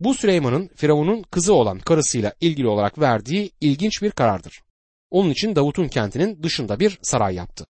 Bu 0.00 0.14
Süleyman'ın 0.14 0.70
Firavun'un 0.76 1.22
kızı 1.22 1.54
olan 1.54 1.78
karısıyla 1.78 2.34
ilgili 2.40 2.68
olarak 2.68 2.98
verdiği 2.98 3.50
ilginç 3.60 4.02
bir 4.02 4.10
karardır. 4.10 4.62
Onun 5.10 5.30
için 5.30 5.56
Davut'un 5.56 5.88
kentinin 5.88 6.42
dışında 6.42 6.80
bir 6.80 6.98
saray 7.02 7.34
yaptı. 7.34 7.66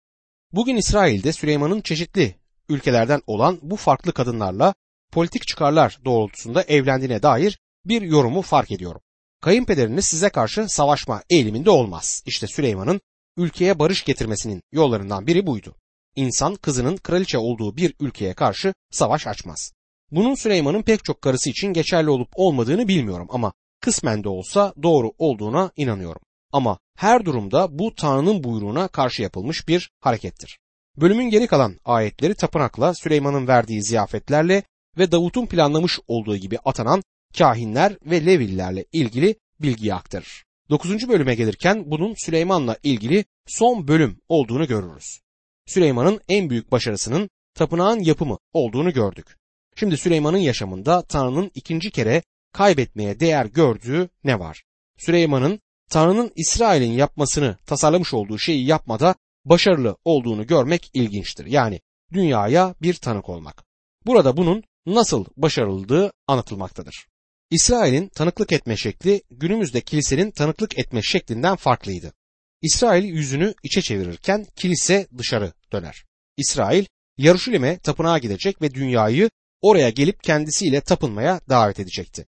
Bugün 0.51 0.75
İsrail'de 0.75 1.33
Süleyman'ın 1.33 1.81
çeşitli 1.81 2.35
ülkelerden 2.69 3.21
olan 3.27 3.59
bu 3.61 3.75
farklı 3.75 4.11
kadınlarla 4.11 4.73
politik 5.11 5.47
çıkarlar 5.47 5.99
doğrultusunda 6.05 6.63
evlendiğine 6.63 7.23
dair 7.23 7.59
bir 7.85 8.01
yorumu 8.01 8.41
fark 8.41 8.71
ediyorum. 8.71 9.01
Kayınpederiniz 9.41 10.05
size 10.05 10.29
karşı 10.29 10.69
savaşma 10.69 11.23
eğiliminde 11.29 11.69
olmaz. 11.69 12.23
İşte 12.25 12.47
Süleyman'ın 12.47 13.01
ülkeye 13.39 13.79
barış 13.79 14.05
getirmesinin 14.05 14.61
yollarından 14.71 15.27
biri 15.27 15.47
buydu. 15.47 15.75
İnsan 16.15 16.55
kızının 16.55 16.97
kraliçe 16.97 17.37
olduğu 17.37 17.77
bir 17.77 17.93
ülkeye 17.99 18.33
karşı 18.33 18.73
savaş 18.91 19.27
açmaz. 19.27 19.71
Bunun 20.11 20.35
Süleyman'ın 20.35 20.81
pek 20.81 21.03
çok 21.03 21.21
karısı 21.21 21.49
için 21.49 21.67
geçerli 21.67 22.09
olup 22.09 22.29
olmadığını 22.35 22.87
bilmiyorum 22.87 23.27
ama 23.31 23.53
kısmen 23.81 24.23
de 24.23 24.29
olsa 24.29 24.73
doğru 24.83 25.11
olduğuna 25.17 25.71
inanıyorum. 25.75 26.21
Ama 26.51 26.79
her 26.97 27.25
durumda 27.25 27.79
bu 27.79 27.95
Tanrı'nın 27.95 28.43
buyruğuna 28.43 28.87
karşı 28.87 29.21
yapılmış 29.21 29.67
bir 29.67 29.91
harekettir. 29.99 30.59
Bölümün 30.97 31.29
geri 31.29 31.47
kalan 31.47 31.77
ayetleri 31.85 32.35
tapınakla, 32.35 32.93
Süleyman'ın 32.93 33.47
verdiği 33.47 33.83
ziyafetlerle 33.83 34.63
ve 34.97 35.11
Davut'un 35.11 35.45
planlamış 35.45 35.99
olduğu 36.07 36.37
gibi 36.37 36.59
atanan 36.65 37.03
kahinler 37.37 37.97
ve 38.05 38.25
Levililerle 38.25 38.85
ilgili 38.91 39.35
bilgiyi 39.61 39.93
aktarır. 39.93 40.48
9. 40.69 41.09
bölüme 41.09 41.35
gelirken 41.35 41.91
bunun 41.91 42.15
Süleyman'la 42.17 42.77
ilgili 42.83 43.25
son 43.47 43.87
bölüm 43.87 44.21
olduğunu 44.29 44.67
görürüz. 44.67 45.19
Süleyman'ın 45.65 46.21
en 46.29 46.49
büyük 46.49 46.71
başarısının 46.71 47.29
tapınağın 47.53 47.99
yapımı 47.99 48.37
olduğunu 48.53 48.93
gördük. 48.93 49.37
Şimdi 49.75 49.97
Süleyman'ın 49.97 50.37
yaşamında 50.37 51.01
Tanrı'nın 51.01 51.51
ikinci 51.55 51.91
kere 51.91 52.23
kaybetmeye 52.53 53.19
değer 53.19 53.45
gördüğü 53.45 54.09
ne 54.23 54.39
var? 54.39 54.63
Süleyman'ın 54.97 55.59
Tanrı'nın 55.89 56.31
İsrail'in 56.35 56.91
yapmasını 56.91 57.57
tasarlamış 57.65 58.13
olduğu 58.13 58.37
şeyi 58.37 58.65
yapmada 58.65 59.15
başarılı 59.45 59.97
olduğunu 60.05 60.47
görmek 60.47 60.91
ilginçtir. 60.93 61.45
Yani 61.45 61.81
dünyaya 62.13 62.75
bir 62.81 62.93
tanık 62.93 63.29
olmak. 63.29 63.63
Burada 64.05 64.37
bunun 64.37 64.63
nasıl 64.85 65.25
başarıldığı 65.37 66.11
anlatılmaktadır. 66.27 67.05
İsrail'in 67.51 68.07
tanıklık 68.07 68.51
etme 68.51 68.77
şekli 68.77 69.21
günümüzde 69.31 69.81
kilisenin 69.81 70.31
tanıklık 70.31 70.79
etme 70.79 71.01
şeklinden 71.01 71.55
farklıydı. 71.55 72.13
İsrail 72.61 73.03
yüzünü 73.03 73.53
içe 73.63 73.81
çevirirken 73.81 74.45
kilise 74.55 75.07
dışarı 75.17 75.53
döner. 75.71 76.05
İsrail 76.37 76.85
Yaruşilim'e 77.17 77.77
tapınağa 77.79 78.17
gidecek 78.17 78.61
ve 78.61 78.73
dünyayı 78.73 79.29
oraya 79.61 79.89
gelip 79.89 80.23
kendisiyle 80.23 80.81
tapınmaya 80.81 81.41
davet 81.49 81.79
edecekti. 81.79 82.25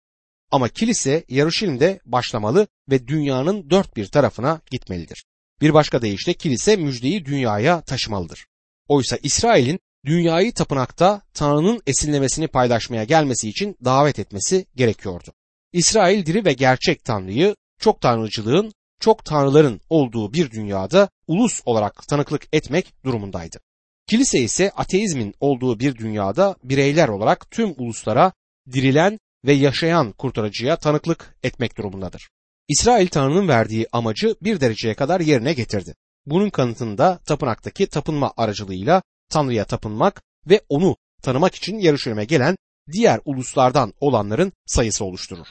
Ama 0.51 0.69
kilise 0.69 1.25
Yaruşilim'de 1.29 2.01
başlamalı 2.05 2.67
ve 2.91 3.09
dünyanın 3.09 3.71
dört 3.71 3.97
bir 3.97 4.07
tarafına 4.07 4.61
gitmelidir. 4.71 5.25
Bir 5.61 5.75
başka 5.75 6.03
deyişle 6.03 6.35
kilise 6.35 6.77
müjdeyi 6.77 7.25
dünyaya 7.25 7.81
taşımalıdır. 7.81 8.47
Oysa 8.89 9.19
İsrail'in 9.23 9.81
dünyayı 10.07 10.53
tapınakta 10.55 11.23
Tanrı'nın 11.35 11.83
esinlemesini 11.87 12.49
paylaşmaya 12.49 13.05
gelmesi 13.05 13.49
için 13.49 13.77
davet 13.85 14.19
etmesi 14.19 14.67
gerekiyordu. 14.77 15.33
İsrail 15.73 16.27
diri 16.27 16.45
ve 16.45 16.53
gerçek 16.53 17.05
Tanrı'yı 17.05 17.57
çok 17.81 18.01
tanrıcılığın, 18.01 18.73
çok 19.01 19.25
tanrıların 19.25 19.81
olduğu 19.91 20.33
bir 20.33 20.51
dünyada 20.51 21.09
ulus 21.27 21.61
olarak 21.65 22.09
tanıklık 22.09 22.47
etmek 22.53 23.05
durumundaydı. 23.05 23.61
Kilise 24.07 24.39
ise 24.39 24.71
ateizmin 24.71 25.35
olduğu 25.41 25.81
bir 25.81 25.97
dünyada 25.97 26.57
bireyler 26.65 27.09
olarak 27.09 27.51
tüm 27.51 27.75
uluslara 27.79 28.33
dirilen 28.73 29.19
ve 29.45 29.53
yaşayan 29.53 30.13
kurtarıcıya 30.13 30.77
tanıklık 30.77 31.35
etmek 31.43 31.79
durumundadır. 31.79 32.29
İsrail 32.69 33.09
Tanrı'nın 33.09 33.49
verdiği 33.49 33.87
amacı 33.93 34.35
bir 34.43 34.61
dereceye 34.61 34.95
kadar 34.95 35.21
yerine 35.21 35.53
getirdi. 35.53 35.95
Bunun 36.27 36.51
kanıtında 36.51 37.19
tapınaktaki 37.19 37.87
tapınma 37.87 38.33
aracılığıyla 38.37 39.03
Tanrı'ya 39.31 39.65
tapınmak 39.65 40.23
ve 40.47 40.61
onu 40.69 40.97
tanımak 41.23 41.55
için 41.55 41.79
yarışmaya 41.79 42.25
gelen 42.25 42.57
diğer 42.93 43.21
uluslardan 43.25 43.95
olanların 44.01 44.53
sayısı 44.67 45.05
oluşturur. 45.05 45.47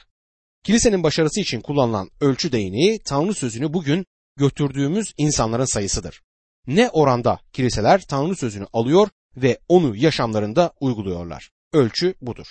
Kilisenin 0.64 1.02
başarısı 1.02 1.40
için 1.40 1.60
kullanılan 1.60 2.10
ölçü 2.20 2.52
değneği 2.52 3.02
Tanrı 3.04 3.34
sözünü 3.34 3.72
bugün 3.72 4.06
götürdüğümüz 4.36 5.12
insanların 5.16 5.64
sayısıdır. 5.64 6.22
Ne 6.66 6.90
oranda 6.90 7.40
kiliseler 7.52 8.00
Tanrı 8.00 8.36
sözünü 8.36 8.66
alıyor 8.72 9.08
ve 9.36 9.58
onu 9.68 9.96
yaşamlarında 9.96 10.72
uyguluyorlar. 10.80 11.50
Ölçü 11.72 12.14
budur. 12.20 12.46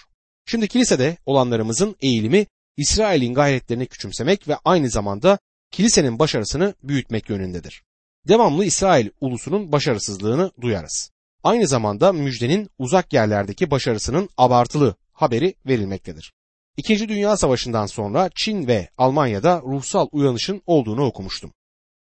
Şimdi 0.46 0.68
kilisede 0.68 1.18
olanlarımızın 1.26 1.96
eğilimi 2.02 2.46
İsrail'in 2.78 3.34
gayretlerini 3.34 3.86
küçümsemek 3.86 4.48
ve 4.48 4.58
aynı 4.66 4.90
zamanda 4.90 5.40
kilisenin 5.72 6.20
başarısını 6.20 6.74
büyütmek 6.84 7.30
yönündedir. 7.30 7.84
Devamlı 8.28 8.66
İsrail 8.66 9.10
ulusunun 9.22 9.72
başarısızlığını 9.72 10.52
duyarız. 10.62 11.12
Aynı 11.43 11.67
zamanda 11.67 12.13
müjdenin 12.13 12.69
uzak 12.79 13.13
yerlerdeki 13.13 13.72
başarısının 13.72 14.29
abartılı 14.38 14.96
haberi 15.13 15.55
verilmektedir. 15.65 16.34
İkinci 16.77 17.10
Dünya 17.10 17.38
Savaşı'ndan 17.38 17.86
sonra 17.86 18.29
Çin 18.36 18.67
ve 18.67 18.89
Almanya'da 18.98 19.62
ruhsal 19.62 20.08
uyanışın 20.12 20.62
olduğunu 20.65 21.05
okumuştum. 21.05 21.51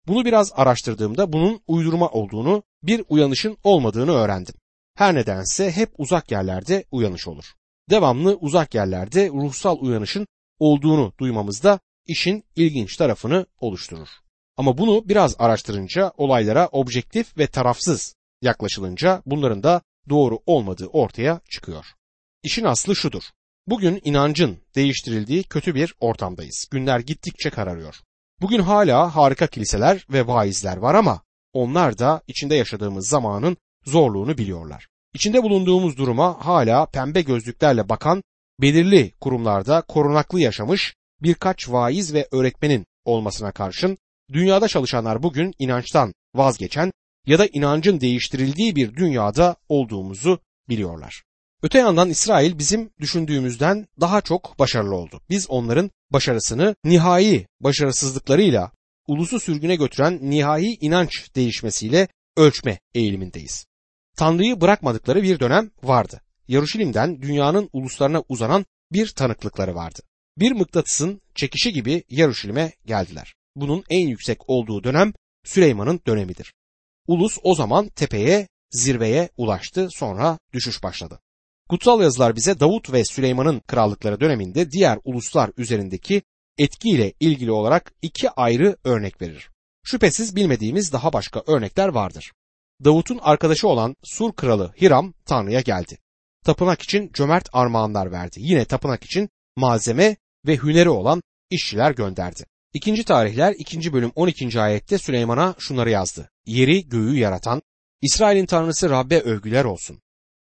Bunu 0.07 0.25
biraz 0.25 0.51
araştırdığımda 0.55 1.33
bunun 1.33 1.61
uydurma 1.67 2.09
olduğunu, 2.09 2.63
bir 2.83 3.03
uyanışın 3.09 3.57
olmadığını 3.63 4.11
öğrendim. 4.11 4.55
Her 4.95 5.15
nedense 5.15 5.71
hep 5.71 5.89
uzak 5.97 6.31
yerlerde 6.31 6.83
uyanış 6.91 7.27
olur. 7.27 7.45
Devamlı 7.89 8.35
uzak 8.35 8.75
yerlerde 8.75 9.29
ruhsal 9.29 9.77
uyanışın 9.81 10.27
olduğunu 10.59 11.13
duymamız 11.19 11.63
da 11.63 11.79
işin 12.07 12.43
ilginç 12.55 12.97
tarafını 12.97 13.45
oluşturur. 13.59 14.07
Ama 14.57 14.77
bunu 14.77 15.09
biraz 15.09 15.35
araştırınca 15.39 16.11
olaylara 16.17 16.67
objektif 16.67 17.37
ve 17.37 17.47
tarafsız 17.47 18.15
yaklaşılınca 18.41 19.21
bunların 19.25 19.63
da 19.63 19.81
doğru 20.09 20.39
olmadığı 20.45 20.87
ortaya 20.87 21.41
çıkıyor. 21.49 21.85
İşin 22.43 22.63
aslı 22.63 22.95
şudur. 22.95 23.23
Bugün 23.67 24.01
inancın 24.03 24.57
değiştirildiği 24.75 25.43
kötü 25.43 25.75
bir 25.75 25.95
ortamdayız. 25.99 26.67
Günler 26.71 26.99
gittikçe 26.99 27.49
kararıyor. 27.49 27.95
Bugün 28.41 28.59
hala 28.59 29.15
harika 29.15 29.47
kiliseler 29.47 30.05
ve 30.09 30.27
vaizler 30.27 30.77
var 30.77 30.95
ama 30.95 31.21
onlar 31.53 31.97
da 31.97 32.21
içinde 32.27 32.55
yaşadığımız 32.55 33.07
zamanın 33.07 33.57
zorluğunu 33.85 34.37
biliyorlar. 34.37 34.87
İçinde 35.13 35.43
bulunduğumuz 35.43 35.97
duruma 35.97 36.45
hala 36.45 36.85
pembe 36.85 37.21
gözlüklerle 37.21 37.89
bakan 37.89 38.23
belirli 38.61 39.11
kurumlarda 39.21 39.81
korunaklı 39.81 40.39
yaşamış 40.39 40.95
birkaç 41.21 41.69
vaiz 41.69 42.13
ve 42.13 42.27
öğretmenin 42.31 42.85
olmasına 43.05 43.51
karşın 43.51 43.97
dünyada 44.33 44.67
çalışanlar 44.67 45.23
bugün 45.23 45.53
inançtan 45.59 46.13
vazgeçen 46.35 46.91
ya 47.29 47.39
da 47.39 47.47
inancın 47.53 48.01
değiştirildiği 48.01 48.75
bir 48.75 48.95
dünyada 48.95 49.55
olduğumuzu 49.69 50.39
biliyorlar. 50.69 51.23
Öte 51.63 51.79
yandan 51.79 52.09
İsrail 52.09 52.59
bizim 52.59 52.89
düşündüğümüzden 52.99 53.87
daha 54.01 54.21
çok 54.21 54.59
başarılı 54.59 54.95
oldu. 54.95 55.21
Biz 55.29 55.49
onların 55.49 55.91
başarısını 56.11 56.75
nihai 56.83 57.47
başarısızlıklarıyla 57.59 58.71
ulusu 59.07 59.39
sürgüne 59.39 59.75
götüren 59.75 60.19
nihai 60.21 60.77
inanç 60.81 61.35
değişmesiyle 61.35 62.07
ölçme 62.37 62.79
eğilimindeyiz. 62.93 63.65
Tanrı'yı 64.17 64.61
bırakmadıkları 64.61 65.23
bir 65.23 65.39
dönem 65.39 65.71
vardı. 65.83 66.21
Yaruşilim'den 66.47 67.21
dünyanın 67.21 67.69
uluslarına 67.73 68.23
uzanan 68.29 68.65
bir 68.91 69.07
tanıklıkları 69.07 69.75
vardı. 69.75 69.99
Bir 70.37 70.51
mıknatısın 70.51 71.21
çekişi 71.35 71.73
gibi 71.73 72.03
Yaruşilim'e 72.09 72.71
geldiler. 72.85 73.33
Bunun 73.55 73.83
en 73.89 74.07
yüksek 74.07 74.49
olduğu 74.49 74.83
dönem 74.83 75.13
Süleyman'ın 75.45 76.01
dönemidir. 76.07 76.53
Ulus 77.09 77.37
o 77.43 77.55
zaman 77.55 77.87
tepeye, 77.87 78.47
zirveye 78.71 79.29
ulaştı 79.37 79.87
sonra 79.91 80.39
düşüş 80.53 80.83
başladı. 80.83 81.19
Kutsal 81.69 82.01
yazılar 82.01 82.35
bize 82.35 82.59
Davut 82.59 82.93
ve 82.93 83.05
Süleyman'ın 83.05 83.59
krallıkları 83.59 84.19
döneminde 84.19 84.71
diğer 84.71 84.99
uluslar 85.03 85.51
üzerindeki 85.57 86.21
etkiyle 86.57 87.13
ilgili 87.19 87.51
olarak 87.51 87.93
iki 88.01 88.29
ayrı 88.29 88.77
örnek 88.83 89.21
verir. 89.21 89.49
Şüphesiz 89.83 90.35
bilmediğimiz 90.35 90.93
daha 90.93 91.13
başka 91.13 91.43
örnekler 91.47 91.87
vardır. 91.87 92.31
Davut'un 92.85 93.19
arkadaşı 93.21 93.67
olan 93.67 93.95
Sur 94.03 94.33
kralı 94.33 94.73
Hiram 94.81 95.13
Tanrı'ya 95.25 95.61
geldi. 95.61 95.97
Tapınak 96.45 96.81
için 96.81 97.11
cömert 97.13 97.49
armağanlar 97.53 98.11
verdi. 98.11 98.37
Yine 98.39 98.65
tapınak 98.65 99.03
için 99.03 99.29
malzeme 99.55 100.15
ve 100.47 100.57
hüneri 100.57 100.89
olan 100.89 101.21
işçiler 101.49 101.91
gönderdi. 101.91 102.45
İkinci 102.73 103.03
tarihler 103.03 103.55
2. 103.57 103.93
bölüm 103.93 104.11
12. 104.15 104.61
ayette 104.61 104.97
Süleyman'a 104.97 105.55
şunları 105.59 105.89
yazdı. 105.89 106.29
Yeri 106.45 106.89
göğü 106.89 107.17
yaratan, 107.17 107.61
İsrail'in 108.01 108.45
tanrısı 108.45 108.89
Rab'be 108.89 109.19
övgüler 109.19 109.65
olsun. 109.65 110.01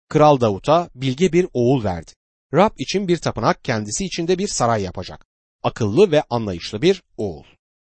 Kral 0.10 0.40
Davut'a 0.40 0.90
bilge 0.96 1.34
bir 1.34 1.48
oğul 1.54 1.84
verdi. 1.84 2.12
Rab 2.54 2.72
için 2.78 3.08
bir 3.08 3.18
tapınak 3.18 3.64
kendisi 3.64 4.06
içinde 4.06 4.38
bir 4.38 4.48
saray 4.48 4.84
yapacak. 4.84 5.26
Akıllı 5.64 6.12
ve 6.12 6.24
anlayışlı 6.30 6.82
bir 6.82 7.04
oğul. 7.18 7.44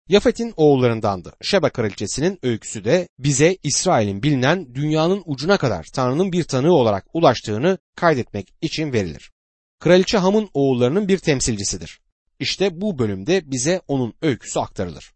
Yafet'in 0.08 0.54
oğullarındandı. 0.56 1.32
Şeba 1.42 1.70
kraliçesinin 1.70 2.38
öyküsü 2.42 2.84
de 2.84 3.08
bize 3.18 3.58
İsrail'in 3.62 4.22
bilinen 4.22 4.74
dünyanın 4.74 5.22
ucuna 5.26 5.58
kadar 5.58 5.86
Tanrı'nın 5.94 6.32
bir 6.32 6.44
tanığı 6.44 6.74
olarak 6.74 7.06
ulaştığını 7.12 7.78
kaydetmek 7.96 8.48
için 8.62 8.92
verilir. 8.92 9.32
Kraliçe 9.80 10.18
Ham'ın 10.18 10.48
oğullarının 10.54 11.08
bir 11.08 11.18
temsilcisidir. 11.18 12.03
İşte 12.40 12.80
bu 12.80 12.98
bölümde 12.98 13.50
bize 13.50 13.80
onun 13.88 14.14
öyküsü 14.22 14.58
aktarılır. 14.58 15.12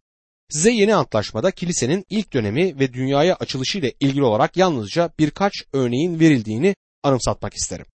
Size 0.50 0.70
yeni 0.70 0.94
antlaşmada 0.94 1.50
kilisenin 1.50 2.04
ilk 2.10 2.32
dönemi 2.32 2.78
ve 2.78 2.92
dünyaya 2.92 3.34
açılışıyla 3.34 3.90
ilgili 4.00 4.24
olarak 4.24 4.56
yalnızca 4.56 5.10
birkaç 5.18 5.52
örneğin 5.72 6.20
verildiğini 6.20 6.74
anımsatmak 7.02 7.54
isterim. 7.54 7.86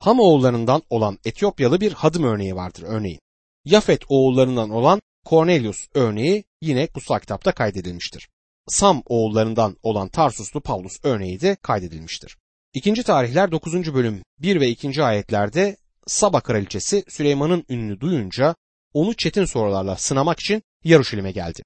Ham 0.00 0.20
oğullarından 0.20 0.82
olan 0.90 1.18
Etiyopyalı 1.24 1.80
bir 1.80 1.92
hadım 1.92 2.24
örneği 2.24 2.54
vardır 2.54 2.82
örneğin. 2.86 3.20
Yafet 3.64 4.02
oğullarından 4.08 4.70
olan 4.70 5.00
Cornelius 5.26 5.86
örneği 5.94 6.44
yine 6.62 6.86
kutsal 6.86 7.18
kitapta 7.18 7.52
kaydedilmiştir. 7.52 8.28
Sam 8.68 9.02
oğullarından 9.06 9.76
olan 9.82 10.08
Tarsuslu 10.08 10.60
Paulus 10.60 10.92
örneği 11.02 11.40
de 11.40 11.56
kaydedilmiştir. 11.62 12.36
İkinci 12.74 13.02
tarihler 13.02 13.52
9. 13.52 13.94
bölüm 13.94 14.22
1 14.38 14.60
ve 14.60 14.68
2. 14.68 15.02
ayetlerde 15.02 15.76
Saba 16.06 16.40
kraliçesi 16.40 17.04
Süleyman'ın 17.08 17.64
ününü 17.68 18.00
duyunca 18.00 18.54
onu 18.94 19.14
çetin 19.14 19.44
sorularla 19.44 19.96
sınamak 19.96 20.40
için 20.40 20.62
Yaruşilim'e 20.84 21.32
geldi. 21.32 21.62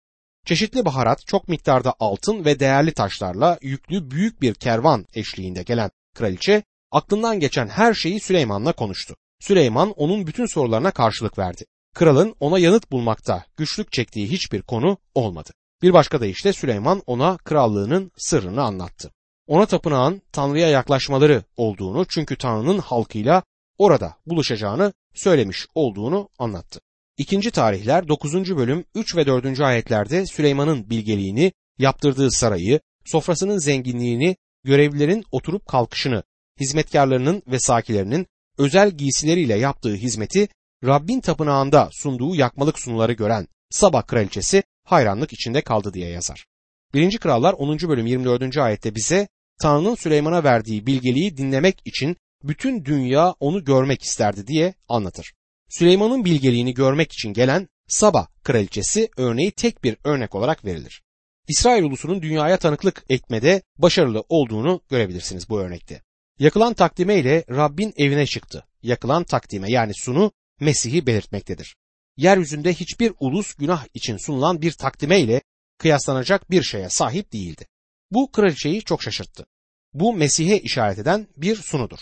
Çeşitli 0.47 0.85
baharat, 0.85 1.27
çok 1.27 1.49
miktarda 1.49 1.95
altın 2.01 2.45
ve 2.45 2.61
değerli 2.61 2.93
taşlarla 2.93 3.59
yüklü 3.63 4.11
büyük 4.11 4.43
bir 4.43 4.55
kervan 4.55 5.07
eşliğinde 5.15 5.63
gelen 5.63 5.91
kraliçe 6.15 6.63
aklından 6.91 7.41
geçen 7.41 7.69
her 7.69 7.95
şeyi 7.95 8.21
Süleyman'la 8.21 8.73
konuştu. 8.73 9.17
Süleyman 9.41 9.91
onun 9.91 10.27
bütün 10.27 10.47
sorularına 10.47 10.91
karşılık 10.91 11.39
verdi. 11.39 11.65
Kralın 11.95 12.35
ona 12.41 12.59
yanıt 12.59 12.93
bulmakta 12.93 13.45
güçlük 13.57 13.93
çektiği 13.93 14.31
hiçbir 14.31 14.63
konu 14.63 14.99
olmadı. 15.15 15.51
Bir 15.83 15.93
başka 15.93 16.21
deyişle 16.21 16.53
Süleyman 16.53 17.03
ona 17.07 17.37
krallığının 17.37 18.13
sırrını 18.17 18.63
anlattı. 18.63 19.11
Ona 19.47 19.67
tapınağın 19.67 20.23
Tanrı'ya 20.33 20.69
yaklaşmaları 20.69 21.43
olduğunu 21.57 22.07
çünkü 22.09 22.39
Tanrı'nın 22.39 22.79
halkıyla 22.79 23.43
orada 23.79 24.17
buluşacağını 24.27 24.93
söylemiş 25.15 25.67
olduğunu 25.75 26.29
anlattı. 26.39 26.81
İkinci 27.19 27.51
tarihler 27.51 28.09
9. 28.09 28.57
bölüm 28.57 28.85
3 28.95 29.17
ve 29.17 29.27
4. 29.27 29.61
ayetlerde 29.61 30.27
Süleyman'ın 30.27 30.91
bilgeliğini, 30.91 31.53
yaptırdığı 31.79 32.31
sarayı, 32.31 32.81
sofrasının 33.05 33.59
zenginliğini, 33.59 34.37
görevlilerin 34.65 35.25
oturup 35.31 35.67
kalkışını, 35.67 36.23
hizmetkarlarının 36.61 37.43
ve 37.47 37.59
sakilerinin 37.59 38.27
özel 38.59 38.91
giysileriyle 38.91 39.59
yaptığı 39.59 39.95
hizmeti, 39.95 40.49
Rabbin 40.85 41.21
tapınağında 41.21 41.89
sunduğu 41.93 42.35
yakmalık 42.35 42.79
sunuları 42.79 43.13
gören 43.13 43.47
Sabah 43.71 44.07
kraliçesi 44.07 44.63
hayranlık 44.85 45.33
içinde 45.33 45.61
kaldı 45.61 45.95
diye 45.95 46.11
yazar. 46.11 46.47
1. 46.95 47.19
Krallar 47.19 47.53
10. 47.53 47.79
bölüm 47.79 48.07
24. 48.07 48.59
ayette 48.59 48.95
bize 48.95 49.29
Tanrı'nın 49.61 49.95
Süleyman'a 49.95 50.45
verdiği 50.45 50.87
bilgeliği 50.87 51.37
dinlemek 51.37 51.83
için 51.85 52.17
bütün 52.43 52.85
dünya 52.85 53.35
onu 53.41 53.65
görmek 53.65 54.03
isterdi 54.03 54.47
diye 54.47 54.75
anlatır. 54.89 55.33
Süleyman'ın 55.79 56.25
bilgeliğini 56.25 56.75
görmek 56.75 57.13
için 57.13 57.33
gelen 57.33 57.69
Saba 57.89 58.29
kraliçesi 58.45 59.09
örneği 59.17 59.53
tek 59.53 59.85
bir 59.85 59.97
örnek 60.05 60.35
olarak 60.35 60.65
verilir. 60.65 61.03
İsrail 61.49 61.83
ulusunun 61.83 62.23
dünyaya 62.23 62.57
tanıklık 62.57 63.05
etmede 63.09 63.63
başarılı 63.79 64.25
olduğunu 64.29 64.81
görebilirsiniz 64.91 65.49
bu 65.49 65.61
örnekte. 65.61 66.03
Yakılan 66.39 66.75
takdime 66.75 67.19
ile 67.19 67.45
Rabbin 67.51 67.95
evine 67.97 68.27
çıktı. 68.27 68.67
Yakılan 68.83 69.25
takdime 69.25 69.71
yani 69.71 69.93
sunu 69.95 70.33
Mesih'i 70.61 71.07
belirtmektedir. 71.07 71.77
Yeryüzünde 72.17 72.75
hiçbir 72.75 73.13
ulus 73.21 73.55
günah 73.55 73.87
için 73.95 74.17
sunulan 74.17 74.63
bir 74.63 74.73
takdime 74.73 75.21
ile 75.21 75.43
kıyaslanacak 75.79 76.51
bir 76.51 76.63
şeye 76.63 76.89
sahip 76.89 77.33
değildi. 77.33 77.67
Bu 78.11 78.31
kraliçeyi 78.33 78.83
çok 78.83 79.03
şaşırttı. 79.03 79.47
Bu 79.93 80.13
Mesih'e 80.13 80.61
işaret 80.61 80.99
eden 80.99 81.27
bir 81.37 81.57
sunudur. 81.57 81.99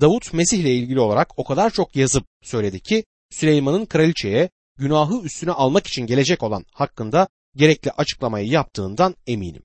Davut 0.00 0.32
Mesih 0.32 0.58
ile 0.58 0.74
ilgili 0.74 1.00
olarak 1.00 1.38
o 1.38 1.44
kadar 1.44 1.70
çok 1.70 1.96
yazıp 1.96 2.24
söyledi 2.42 2.80
ki 2.80 3.04
Süleyman'ın 3.30 3.86
kraliçeye 3.86 4.50
günahı 4.78 5.22
üstüne 5.24 5.52
almak 5.52 5.86
için 5.86 6.06
gelecek 6.06 6.42
olan 6.42 6.64
hakkında 6.72 7.28
gerekli 7.56 7.90
açıklamayı 7.90 8.48
yaptığından 8.48 9.14
eminim. 9.26 9.62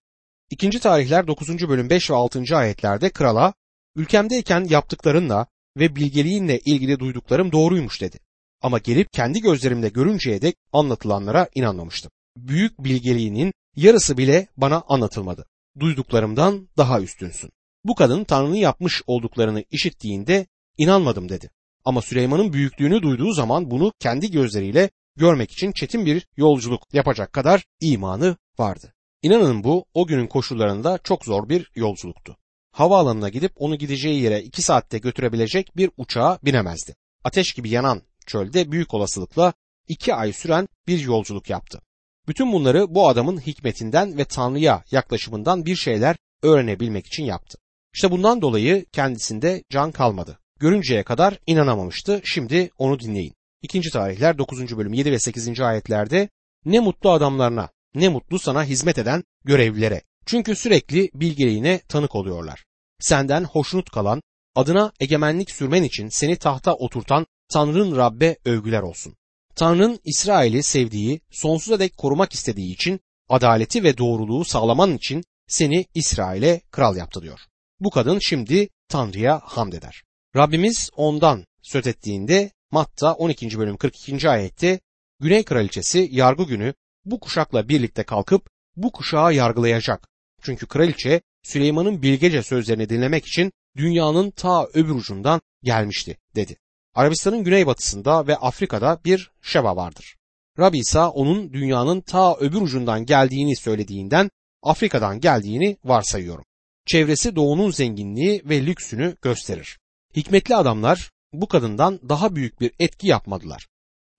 İkinci 0.50 0.80
tarihler 0.80 1.28
9. 1.28 1.70
bölüm 1.70 1.90
5 1.90 2.12
ve 2.12 2.16
6. 2.16 2.44
ayetlerde 2.58 3.10
krala 3.10 3.54
ülkemdeyken 3.96 4.64
yaptıklarınla 4.70 5.48
ve 5.78 5.96
bilgeliğinle 5.96 6.60
ilgili 6.60 7.00
duyduklarım 7.00 7.52
doğruymuş 7.52 8.02
dedi. 8.02 8.20
Ama 8.62 8.78
gelip 8.78 9.14
kendi 9.14 9.42
gözlerimle 9.42 9.90
görünceye 9.90 10.42
dek 10.42 10.56
anlatılanlara 10.74 11.48
inanmamıştım. 11.56 12.12
Büyük 12.38 12.84
bilgeliğinin 12.84 13.54
yarısı 13.76 14.18
bile 14.18 14.48
bana 14.58 14.84
anlatılmadı. 14.88 15.46
Duyduklarımdan 15.80 16.70
daha 16.78 17.02
üstünsün. 17.02 17.52
Bu 17.88 17.96
kadın 17.96 18.24
Tanrı'nın 18.24 18.56
yapmış 18.56 19.02
olduklarını 19.08 19.64
işittiğinde 19.72 20.48
inanmadım 20.78 21.30
dedi. 21.30 21.50
Ama 21.86 22.02
Süleyman'ın 22.02 22.54
büyüklüğünü 22.54 23.02
duyduğu 23.02 23.32
zaman 23.32 23.72
bunu 23.72 23.94
kendi 24.00 24.32
gözleriyle 24.32 24.90
görmek 25.16 25.52
için 25.52 25.72
çetin 25.72 26.06
bir 26.06 26.28
yolculuk 26.38 26.94
yapacak 26.94 27.34
kadar 27.34 27.66
imanı 27.82 28.38
vardı. 28.60 28.94
İnanın 29.22 29.64
bu 29.64 29.86
o 29.94 30.08
günün 30.08 30.28
koşullarında 30.28 31.00
çok 31.04 31.26
zor 31.26 31.50
bir 31.50 31.72
yolculuktu. 31.76 32.38
Havaalanına 32.72 33.30
gidip 33.30 33.52
onu 33.56 33.76
gideceği 33.76 34.22
yere 34.22 34.42
iki 34.42 34.62
saatte 34.62 34.98
götürebilecek 34.98 35.78
bir 35.78 35.90
uçağa 35.98 36.40
binemezdi. 36.44 36.96
Ateş 37.24 37.54
gibi 37.54 37.70
yanan 37.70 38.02
çölde 38.26 38.72
büyük 38.72 38.94
olasılıkla 38.94 39.54
iki 39.88 40.14
ay 40.14 40.34
süren 40.34 40.68
bir 40.88 41.00
yolculuk 41.00 41.50
yaptı. 41.50 41.82
Bütün 42.28 42.52
bunları 42.52 42.96
bu 42.96 43.10
adamın 43.10 43.40
hikmetinden 43.40 44.18
ve 44.18 44.26
Tanrı'ya 44.26 44.84
yaklaşımından 44.92 45.66
bir 45.66 45.76
şeyler 45.76 46.16
öğrenebilmek 46.44 47.08
için 47.08 47.24
yaptı. 47.24 47.58
İşte 47.98 48.12
bundan 48.12 48.42
dolayı 48.42 48.86
kendisinde 48.92 49.64
can 49.70 49.92
kalmadı. 49.92 50.40
Görünceye 50.60 51.04
kadar 51.04 51.40
inanamamıştı. 51.48 52.22
Şimdi 52.24 52.70
onu 52.78 53.00
dinleyin. 53.00 53.34
İkinci 53.62 53.90
tarihler 53.90 54.38
9. 54.38 54.78
bölüm 54.78 54.94
7 54.94 55.12
ve 55.12 55.20
8. 55.20 55.60
ayetlerde 55.60 56.30
ne 56.66 56.80
mutlu 56.80 57.12
adamlarına 57.12 57.70
Ne 57.96 58.10
mutlu 58.10 58.40
sana 58.40 58.64
hizmet 58.64 58.98
eden 58.98 59.24
görevlilere. 59.46 60.02
Çünkü 60.26 60.56
sürekli 60.56 61.10
bilgeliğine 61.14 61.80
tanık 61.90 62.16
oluyorlar. 62.16 62.66
Senden 63.00 63.44
hoşnut 63.44 63.90
kalan, 63.90 64.22
adına 64.56 64.92
egemenlik 65.00 65.52
sürmen 65.52 65.84
için 65.84 66.10
seni 66.10 66.36
tahta 66.36 66.74
oturtan 66.74 67.26
Tanrın 67.50 67.96
Rabbe 67.96 68.38
övgüler 68.46 68.82
olsun. 68.82 69.16
Tanrı'nın 69.56 70.00
İsrail'i 70.04 70.64
sevdiği, 70.64 71.22
sonsuza 71.32 71.80
dek 71.80 71.98
korumak 71.98 72.34
istediği 72.34 72.74
için 72.74 73.00
adaleti 73.30 73.84
ve 73.84 73.98
doğruluğu 73.98 74.46
sağlaman 74.46 74.96
için 74.96 75.24
seni 75.48 75.86
İsrail'e 75.94 76.62
kral 76.72 76.98
yaptı 76.98 77.22
diyor. 77.22 77.40
Bu 77.80 77.90
kadın 77.90 78.20
şimdi 78.20 78.70
Tanrı'ya 78.90 79.40
hamd 79.44 79.74
eder. 79.74 80.04
Rabbimiz 80.36 80.90
ondan 80.96 81.46
söz 81.62 81.88
ettiğinde 81.88 82.52
Matta 82.72 83.14
12. 83.14 83.60
bölüm 83.60 83.78
42. 83.78 84.30
ayette 84.30 84.80
Güney 85.20 85.44
Kraliçesi 85.44 86.10
yargı 86.12 86.44
günü 86.44 86.74
bu 87.06 87.20
kuşakla 87.20 87.70
birlikte 87.70 88.04
kalkıp 88.04 88.50
bu 88.76 88.92
kuşağı 88.92 89.34
yargılayacak. 89.34 90.08
Çünkü 90.42 90.68
kraliçe 90.68 91.22
Süleyman'ın 91.44 92.02
bilgece 92.02 92.44
sözlerini 92.44 92.90
dinlemek 92.90 93.26
için 93.26 93.52
dünyanın 93.78 94.32
ta 94.32 94.66
öbür 94.74 94.96
ucundan 94.96 95.42
gelmişti 95.64 96.18
dedi. 96.36 96.58
Arabistan'ın 96.96 97.44
güneybatısında 97.44 98.28
ve 98.28 98.36
Afrika'da 98.36 99.00
bir 99.06 99.32
Şeba 99.42 99.76
vardır. 99.76 100.16
Rabbi 100.60 100.78
ise 100.78 101.00
onun 101.00 101.54
dünyanın 101.54 102.02
ta 102.02 102.36
öbür 102.36 102.62
ucundan 102.62 103.06
geldiğini 103.06 103.56
söylediğinden 103.56 104.30
Afrika'dan 104.64 105.20
geldiğini 105.20 105.78
varsayıyorum. 105.84 106.46
Çevresi 106.88 107.36
doğunun 107.36 107.72
zenginliği 107.72 108.42
ve 108.46 108.66
lüksünü 108.66 109.16
gösterir. 109.22 109.80
Hikmetli 110.16 110.56
adamlar 110.56 111.12
bu 111.34 111.48
kadından 111.48 112.00
daha 112.10 112.36
büyük 112.36 112.62
bir 112.62 112.72
etki 112.80 113.08
yapmadılar. 113.08 113.68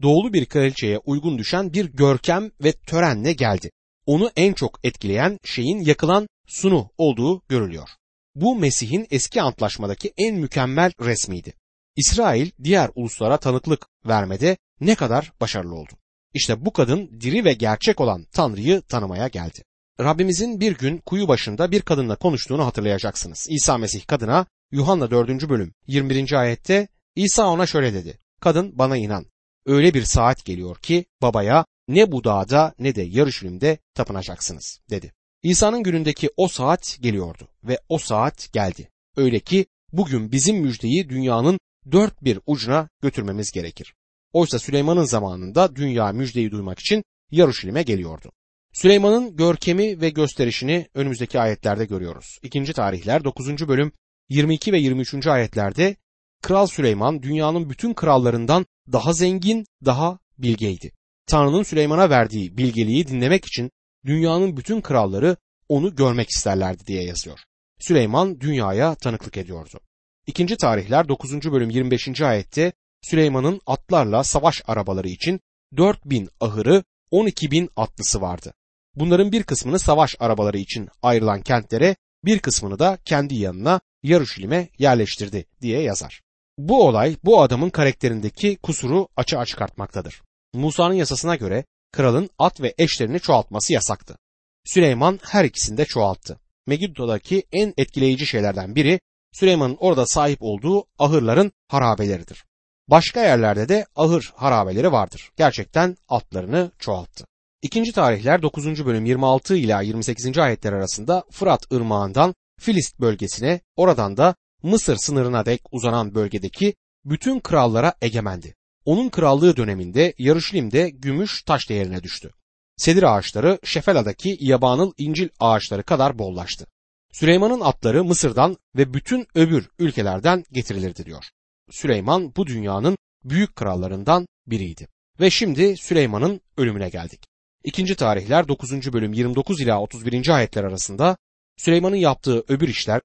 Doğulu 0.02 0.32
bir 0.32 0.46
kraliçeye 0.46 0.98
uygun 0.98 1.38
düşen 1.38 1.72
bir 1.72 1.84
görkem 1.84 2.50
ve 2.64 2.72
törenle 2.72 3.32
geldi. 3.32 3.70
Onu 4.06 4.30
en 4.36 4.52
çok 4.52 4.80
etkileyen 4.84 5.38
şeyin 5.44 5.80
yakılan 5.80 6.28
sunu 6.46 6.90
olduğu 6.98 7.42
görülüyor. 7.48 7.88
Bu 8.34 8.56
Mesih'in 8.56 9.06
eski 9.10 9.42
antlaşmadaki 9.42 10.12
en 10.16 10.34
mükemmel 10.34 10.92
resmiydi. 11.00 11.54
İsrail 11.96 12.50
diğer 12.64 12.90
uluslara 12.94 13.36
tanıklık 13.36 13.86
vermede 14.06 14.56
ne 14.80 14.94
kadar 14.94 15.32
başarılı 15.40 15.74
oldu. 15.74 15.92
İşte 16.34 16.64
bu 16.64 16.72
kadın 16.72 17.20
diri 17.20 17.44
ve 17.44 17.52
gerçek 17.52 18.00
olan 18.00 18.26
Tanrı'yı 18.32 18.80
tanımaya 18.80 19.28
geldi. 19.28 19.62
Rabbimizin 20.00 20.60
bir 20.60 20.78
gün 20.78 20.98
kuyu 20.98 21.28
başında 21.28 21.70
bir 21.70 21.82
kadınla 21.82 22.16
konuştuğunu 22.16 22.66
hatırlayacaksınız. 22.66 23.46
İsa 23.50 23.78
Mesih 23.78 24.06
kadına 24.06 24.46
Yuhanna 24.72 25.10
4. 25.10 25.48
bölüm 25.48 25.74
21. 25.86 26.32
ayette 26.32 26.88
İsa 27.16 27.46
ona 27.46 27.66
şöyle 27.66 27.94
dedi. 27.94 28.18
Kadın 28.40 28.78
bana 28.78 28.96
inan. 28.96 29.26
Öyle 29.66 29.94
bir 29.94 30.02
saat 30.02 30.44
geliyor 30.44 30.76
ki 30.76 31.04
babaya 31.22 31.64
ne 31.88 32.12
bu 32.12 32.24
dağda 32.24 32.74
ne 32.78 32.94
de 32.94 33.02
Yarışilim'de 33.02 33.78
tapınacaksınız 33.94 34.80
dedi. 34.90 35.12
İsa'nın 35.42 35.82
günündeki 35.82 36.30
o 36.36 36.48
saat 36.48 36.98
geliyordu 37.00 37.48
ve 37.64 37.78
o 37.88 37.98
saat 37.98 38.52
geldi. 38.52 38.90
Öyle 39.16 39.40
ki 39.40 39.66
bugün 39.92 40.32
bizim 40.32 40.56
müjdeyi 40.56 41.08
dünyanın 41.08 41.58
dört 41.92 42.24
bir 42.24 42.40
ucuna 42.46 42.88
götürmemiz 43.02 43.52
gerekir. 43.52 43.94
Oysa 44.32 44.58
Süleyman'ın 44.58 45.04
zamanında 45.04 45.76
dünya 45.76 46.12
müjdeyi 46.12 46.50
duymak 46.50 46.78
için 46.78 47.04
Yaruşilim'e 47.30 47.82
geliyordu. 47.82 48.32
Süleyman'ın 48.72 49.36
görkemi 49.36 50.00
ve 50.00 50.10
gösterişini 50.10 50.88
önümüzdeki 50.94 51.40
ayetlerde 51.40 51.84
görüyoruz. 51.84 52.38
İkinci 52.42 52.72
tarihler 52.72 53.24
9. 53.24 53.68
bölüm 53.68 53.92
22 54.28 54.72
ve 54.72 54.78
23. 54.78 55.26
ayetlerde 55.26 55.96
Kral 56.42 56.66
Süleyman 56.66 57.22
dünyanın 57.22 57.70
bütün 57.70 57.94
krallarından 57.94 58.66
daha 58.92 59.12
zengin, 59.12 59.66
daha 59.84 60.18
bilgeydi. 60.38 60.92
Tanrı'nın 61.26 61.62
Süleyman'a 61.62 62.10
verdiği 62.10 62.56
bilgeliği 62.56 63.08
dinlemek 63.08 63.46
için 63.46 63.70
dünyanın 64.06 64.56
bütün 64.56 64.80
kralları 64.80 65.36
onu 65.68 65.96
görmek 65.96 66.30
isterlerdi 66.30 66.86
diye 66.86 67.04
yazıyor. 67.04 67.38
Süleyman 67.80 68.40
dünyaya 68.40 68.94
tanıklık 68.94 69.36
ediyordu. 69.36 69.80
İkinci 70.26 70.56
tarihler 70.56 71.08
9. 71.08 71.52
bölüm 71.52 71.70
25. 71.70 72.20
ayette 72.20 72.72
Süleyman'ın 73.02 73.60
atlarla 73.66 74.24
savaş 74.24 74.62
arabaları 74.66 75.08
için 75.08 75.40
4000 75.76 76.28
ahırı 76.40 76.84
12 77.10 77.50
bin 77.50 77.70
atlısı 77.76 78.20
vardı. 78.20 78.54
Bunların 78.98 79.32
bir 79.32 79.42
kısmını 79.42 79.78
savaş 79.78 80.16
arabaları 80.20 80.58
için 80.58 80.88
ayrılan 81.02 81.42
kentlere 81.42 81.96
bir 82.24 82.38
kısmını 82.38 82.78
da 82.78 82.98
kendi 83.04 83.34
yanına 83.34 83.80
Yaruşilim'e 84.02 84.68
yerleştirdi 84.78 85.44
diye 85.62 85.82
yazar. 85.82 86.22
Bu 86.58 86.86
olay 86.86 87.16
bu 87.24 87.42
adamın 87.42 87.70
karakterindeki 87.70 88.56
kusuru 88.56 89.08
açığa 89.16 89.46
çıkartmaktadır. 89.46 90.22
Musa'nın 90.54 90.94
yasasına 90.94 91.36
göre 91.36 91.64
kralın 91.92 92.30
at 92.38 92.60
ve 92.60 92.74
eşlerini 92.78 93.20
çoğaltması 93.20 93.72
yasaktı. 93.72 94.18
Süleyman 94.64 95.20
her 95.22 95.44
ikisini 95.44 95.76
de 95.76 95.84
çoğalttı. 95.84 96.40
Megiddo'daki 96.66 97.42
en 97.52 97.74
etkileyici 97.76 98.26
şeylerden 98.26 98.74
biri 98.74 99.00
Süleyman'ın 99.32 99.76
orada 99.80 100.06
sahip 100.06 100.38
olduğu 100.40 100.84
ahırların 100.98 101.52
harabeleridir. 101.68 102.44
Başka 102.88 103.20
yerlerde 103.20 103.68
de 103.68 103.86
ahır 103.96 104.32
harabeleri 104.36 104.92
vardır. 104.92 105.30
Gerçekten 105.36 105.96
atlarını 106.08 106.70
çoğalttı. 106.78 107.24
İkinci 107.62 107.92
tarihler 107.92 108.42
9. 108.42 108.86
bölüm 108.86 109.04
26 109.04 109.56
ila 109.56 109.82
28. 109.82 110.38
ayetler 110.38 110.72
arasında 110.72 111.24
Fırat 111.30 111.72
ırmağından 111.72 112.34
Filist 112.60 113.00
bölgesine, 113.00 113.60
oradan 113.76 114.16
da 114.16 114.34
Mısır 114.62 114.96
sınırına 114.96 115.46
dek 115.46 115.62
uzanan 115.72 116.14
bölgedeki 116.14 116.74
bütün 117.04 117.40
krallara 117.40 117.94
egemendi. 118.02 118.54
Onun 118.84 119.08
krallığı 119.08 119.56
döneminde 119.56 120.14
Yarışlim'de 120.18 120.90
gümüş 120.90 121.42
taş 121.42 121.68
değerine 121.68 122.02
düştü. 122.02 122.30
Sedir 122.76 123.02
ağaçları 123.02 123.58
Şefela'daki 123.64 124.36
yabanıl 124.40 124.92
incil 124.98 125.28
ağaçları 125.40 125.82
kadar 125.82 126.18
bollaştı. 126.18 126.66
Süleyman'ın 127.12 127.60
atları 127.60 128.04
Mısır'dan 128.04 128.56
ve 128.76 128.94
bütün 128.94 129.26
öbür 129.34 129.68
ülkelerden 129.78 130.44
getirilirdi 130.52 131.06
diyor. 131.06 131.24
Süleyman 131.70 132.36
bu 132.36 132.46
dünyanın 132.46 132.98
büyük 133.24 133.56
krallarından 133.56 134.26
biriydi. 134.46 134.88
Ve 135.20 135.30
şimdi 135.30 135.76
Süleyman'ın 135.76 136.40
ölümüne 136.56 136.88
geldik. 136.88 137.28
İkinci 137.64 137.96
tarihler 137.96 138.48
9. 138.48 138.92
bölüm 138.92 139.12
29 139.12 139.60
ila 139.60 139.80
31. 139.80 140.28
ayetler 140.28 140.64
arasında 140.64 141.16
Süleyman'ın 141.56 141.96
yaptığı 141.96 142.44
öbür 142.48 142.68
işler 142.68 143.00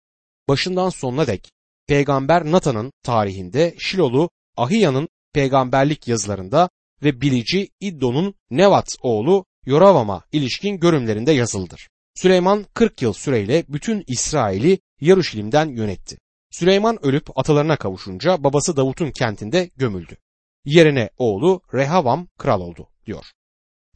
başından 0.50 0.90
sonuna 0.90 1.28
dek 1.28 1.52
peygamber 1.88 2.46
Natan'ın 2.46 2.92
tarihinde 3.04 3.76
Şilolu 3.80 4.30
Ahiya'nın 4.58 5.10
peygamberlik 5.34 6.08
yazılarında 6.08 6.70
ve 7.04 7.22
bilici 7.22 7.70
İddo'nun 7.80 8.36
Nevat 8.52 8.96
oğlu 9.02 9.46
Yoravam'a 9.66 10.24
ilişkin 10.32 10.80
görümlerinde 10.80 11.32
yazılıdır. 11.32 11.90
Süleyman 12.16 12.66
40 12.74 13.02
yıl 13.02 13.14
süreyle 13.14 13.64
bütün 13.70 14.04
İsrail'i 14.08 14.80
Yaruşilim'den 15.02 15.70
yönetti. 15.70 16.18
Süleyman 16.52 17.06
ölüp 17.06 17.38
atalarına 17.40 17.76
kavuşunca 17.76 18.44
babası 18.44 18.78
Davut'un 18.78 19.12
kentinde 19.12 19.70
gömüldü. 19.78 20.18
Yerine 20.66 21.10
oğlu 21.18 21.62
Rehavam 21.74 22.28
kral 22.38 22.62
oldu 22.62 22.88
diyor. 23.06 23.26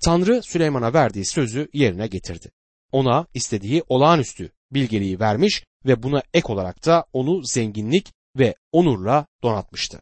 Tanrı 0.03 0.43
Süleyman'a 0.43 0.93
verdiği 0.93 1.25
sözü 1.25 1.69
yerine 1.73 2.07
getirdi. 2.07 2.51
Ona 2.91 3.27
istediği 3.33 3.83
olağanüstü 3.87 4.51
bilgeliği 4.71 5.19
vermiş 5.19 5.63
ve 5.85 6.03
buna 6.03 6.21
ek 6.33 6.53
olarak 6.53 6.85
da 6.85 7.05
onu 7.13 7.43
zenginlik 7.43 8.13
ve 8.37 8.55
onurla 8.71 9.25
donatmıştı. 9.43 10.01